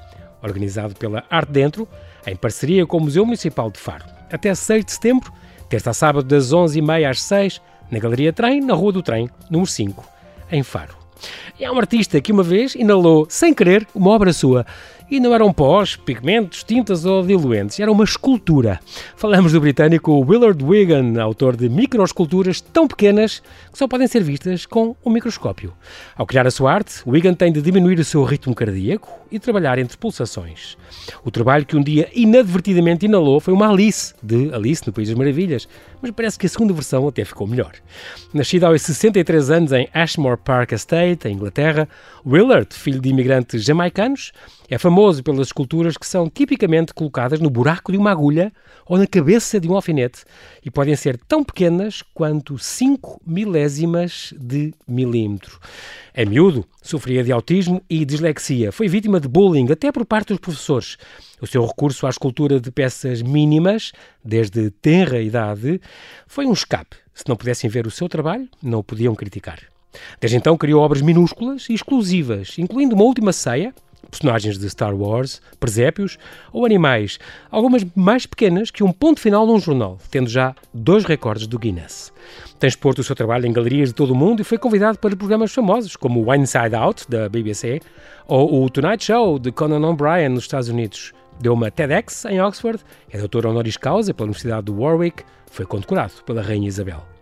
organizado 0.44 0.94
pela 0.94 1.24
Arte 1.30 1.50
Dentro, 1.50 1.88
em 2.26 2.37
parceria 2.37 2.87
com 2.87 2.98
o 2.98 3.00
Museu 3.00 3.24
Municipal 3.24 3.70
de 3.70 3.80
Faro. 3.80 4.04
Até 4.30 4.54
6 4.54 4.85
de 4.85 4.92
setembro, 4.92 5.33
terça 5.68 5.90
a 5.90 5.94
sábado, 5.94 6.26
das 6.26 6.52
11h30 6.52 7.11
às 7.11 7.22
6 7.22 7.61
na 7.90 7.98
Galeria 7.98 8.33
Trem, 8.33 8.61
na 8.61 8.74
Rua 8.74 8.92
do 8.92 9.02
Trem, 9.02 9.28
número 9.50 9.70
5, 9.70 10.04
em 10.52 10.62
Faro. 10.62 10.96
Há 11.64 11.72
um 11.72 11.78
artista 11.78 12.20
que 12.20 12.33
uma 12.33 12.42
vez 12.42 12.74
inalou, 12.74 13.26
sem 13.28 13.54
querer, 13.54 13.87
uma 13.94 14.11
obra 14.11 14.33
sua 14.33 14.66
e 15.10 15.20
não 15.20 15.34
eram 15.34 15.52
pós, 15.52 15.96
pigmentos, 15.96 16.64
tintas 16.64 17.04
ou 17.04 17.22
diluentes, 17.22 17.78
era 17.78 17.92
uma 17.92 18.04
escultura. 18.04 18.80
Falamos 19.16 19.52
do 19.52 19.60
britânico 19.60 20.18
Willard 20.20 20.64
Wigan, 20.64 21.20
autor 21.20 21.56
de 21.56 21.68
microesculturas 21.68 22.60
tão 22.60 22.88
pequenas 22.88 23.40
que 23.70 23.78
só 23.78 23.86
podem 23.86 24.06
ser 24.06 24.22
vistas 24.22 24.66
com 24.66 24.96
um 25.04 25.10
microscópio. 25.10 25.72
Ao 26.16 26.26
criar 26.26 26.46
a 26.46 26.50
sua 26.50 26.72
arte, 26.72 27.02
Wigan 27.06 27.34
tem 27.34 27.52
de 27.52 27.60
diminuir 27.60 27.98
o 27.98 28.04
seu 28.04 28.24
ritmo 28.24 28.54
cardíaco 28.54 29.08
e 29.30 29.38
trabalhar 29.38 29.78
entre 29.78 29.96
pulsações. 29.96 30.76
O 31.24 31.30
trabalho 31.30 31.66
que 31.66 31.76
um 31.76 31.82
dia 31.82 32.08
inadvertidamente 32.14 33.06
inalou 33.06 33.40
foi 33.40 33.52
uma 33.52 33.68
Alice, 33.68 34.14
de 34.22 34.52
Alice 34.54 34.82
no 34.86 34.92
País 34.92 35.08
das 35.08 35.18
Maravilhas, 35.18 35.68
mas 36.00 36.10
parece 36.12 36.38
que 36.38 36.46
a 36.46 36.48
segunda 36.48 36.72
versão 36.72 37.08
até 37.08 37.24
ficou 37.24 37.46
melhor. 37.46 37.72
Nascido 38.32 38.64
aos 38.64 38.82
63 38.82 39.50
anos 39.50 39.72
em 39.72 39.88
Ashmore 39.92 40.38
Park 40.38 40.72
Estate, 40.72 41.28
em 41.28 41.32
Inglaterra, 41.32 41.88
Willard, 42.26 42.68
filho 42.74 43.00
de 43.00 43.08
imigrantes 43.08 43.64
jamaicanos, 43.64 44.32
é 44.68 44.79
famoso 44.79 45.22
pelas 45.22 45.48
esculturas 45.48 45.96
que 45.96 46.07
são 46.07 46.29
tipicamente 46.29 46.94
colocadas 46.94 47.38
no 47.38 47.50
buraco 47.50 47.92
de 47.92 47.98
uma 47.98 48.11
agulha 48.11 48.53
ou 48.87 48.96
na 48.96 49.07
cabeça 49.07 49.61
de 49.61 49.68
um 49.68 49.74
alfinete 49.74 50.24
e 50.64 50.70
podem 50.70 50.96
ser 50.96 51.18
tão 51.18 51.44
pequenas 51.44 52.03
quanto 52.14 52.59
5 52.59 53.20
milésimas 53.27 54.33
de 54.38 54.72
milímetro. 54.88 55.61
É 56.14 56.24
miúdo, 56.24 56.64
sofria 56.83 57.22
de 57.22 57.31
autismo 57.31 57.83
e 57.90 58.05
dislexia. 58.05 58.72
Foi 58.72 58.88
vítima 58.88 59.20
de 59.20 59.29
bullying 59.29 59.70
até 59.70 59.92
por 59.92 60.07
parte 60.07 60.29
dos 60.29 60.38
professores. 60.38 60.96
O 61.40 61.46
seu 61.46 61.66
recurso 61.66 62.07
à 62.07 62.11
escultura 62.11 62.59
de 62.59 62.70
peças 62.70 63.20
mínimas, 63.20 63.92
desde 64.24 64.70
tenra 64.70 65.20
idade, 65.20 65.81
foi 66.27 66.46
um 66.46 66.53
escape. 66.53 66.96
Se 67.12 67.24
não 67.29 67.37
pudessem 67.37 67.68
ver 67.68 67.87
o 67.87 67.90
seu 67.90 68.09
trabalho, 68.09 68.48
não 68.62 68.79
o 68.79 68.85
podiam 68.85 69.14
criticar. 69.14 69.61
Desde 70.20 70.37
então 70.37 70.57
criou 70.57 70.83
obras 70.83 71.03
minúsculas 71.03 71.68
e 71.68 71.74
exclusivas, 71.74 72.59
incluindo 72.59 72.94
uma 72.94 73.05
última 73.05 73.33
ceia, 73.33 73.74
personagens 74.10 74.58
de 74.58 74.68
Star 74.70 74.94
Wars, 74.94 75.40
presépios 75.58 76.18
ou 76.52 76.64
animais, 76.64 77.18
algumas 77.50 77.84
mais 77.94 78.26
pequenas 78.26 78.70
que 78.70 78.84
um 78.84 78.92
ponto 78.92 79.20
final 79.20 79.46
num 79.46 79.58
jornal, 79.58 79.98
tendo 80.10 80.28
já 80.28 80.54
dois 80.72 81.04
recordes 81.04 81.46
do 81.46 81.58
Guinness. 81.58 82.12
Tem 82.58 82.68
exposto 82.68 83.00
o 83.00 83.04
seu 83.04 83.14
trabalho 83.14 83.46
em 83.46 83.52
galerias 83.52 83.88
de 83.88 83.94
todo 83.94 84.12
o 84.12 84.16
mundo 84.16 84.40
e 84.40 84.44
foi 84.44 84.58
convidado 84.58 84.98
para 84.98 85.16
programas 85.16 85.52
famosos 85.52 85.96
como 85.96 86.24
o 86.24 86.34
Inside 86.34 86.74
Out, 86.74 87.08
da 87.08 87.28
BBC, 87.28 87.80
ou 88.26 88.64
o 88.64 88.70
Tonight 88.70 89.04
Show, 89.04 89.38
de 89.38 89.52
Conan 89.52 89.86
O'Brien, 89.86 90.28
nos 90.28 90.44
Estados 90.44 90.68
Unidos. 90.68 91.12
Deu 91.40 91.52
uma 91.52 91.70
TEDx 91.70 92.24
em 92.26 92.40
Oxford, 92.40 92.82
é 93.10 93.18
doutor 93.18 93.46
honoris 93.46 93.76
causa 93.76 94.14
pela 94.14 94.26
Universidade 94.26 94.66
de 94.66 94.72
Warwick, 94.72 95.24
foi 95.50 95.66
condecorado 95.66 96.12
pela 96.24 96.42
Rainha 96.42 96.68
Isabel. 96.68 97.13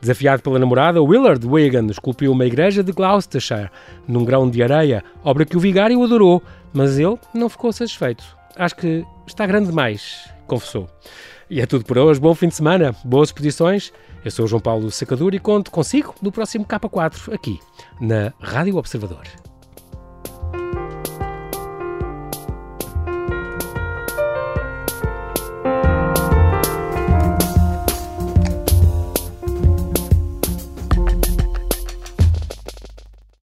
Desafiado 0.00 0.42
pela 0.42 0.58
namorada, 0.58 1.02
Willard 1.02 1.46
Wigan 1.46 1.86
esculpiu 1.86 2.32
uma 2.32 2.46
igreja 2.46 2.82
de 2.82 2.92
Gloucestershire 2.92 3.70
num 4.06 4.24
grão 4.24 4.48
de 4.48 4.62
areia, 4.62 5.02
obra 5.24 5.44
que 5.44 5.56
o 5.56 5.60
vigário 5.60 6.02
adorou, 6.02 6.42
mas 6.72 6.98
ele 6.98 7.18
não 7.34 7.48
ficou 7.48 7.72
satisfeito. 7.72 8.24
Acho 8.56 8.76
que 8.76 9.04
está 9.26 9.46
grande 9.46 9.68
demais, 9.68 10.28
confessou. 10.46 10.88
E 11.50 11.60
é 11.60 11.66
tudo 11.66 11.84
por 11.84 11.96
hoje. 11.96 12.20
Bom 12.20 12.34
fim 12.34 12.48
de 12.48 12.54
semana, 12.54 12.94
boas 13.04 13.28
exposições. 13.28 13.92
Eu 14.24 14.30
sou 14.30 14.44
o 14.44 14.48
João 14.48 14.60
Paulo 14.60 14.90
Sacadura 14.90 15.36
e 15.36 15.38
conto 15.38 15.70
consigo 15.70 16.14
no 16.20 16.32
próximo 16.32 16.64
K4, 16.64 17.32
aqui 17.32 17.58
na 18.00 18.32
Rádio 18.40 18.76
Observador. 18.76 19.47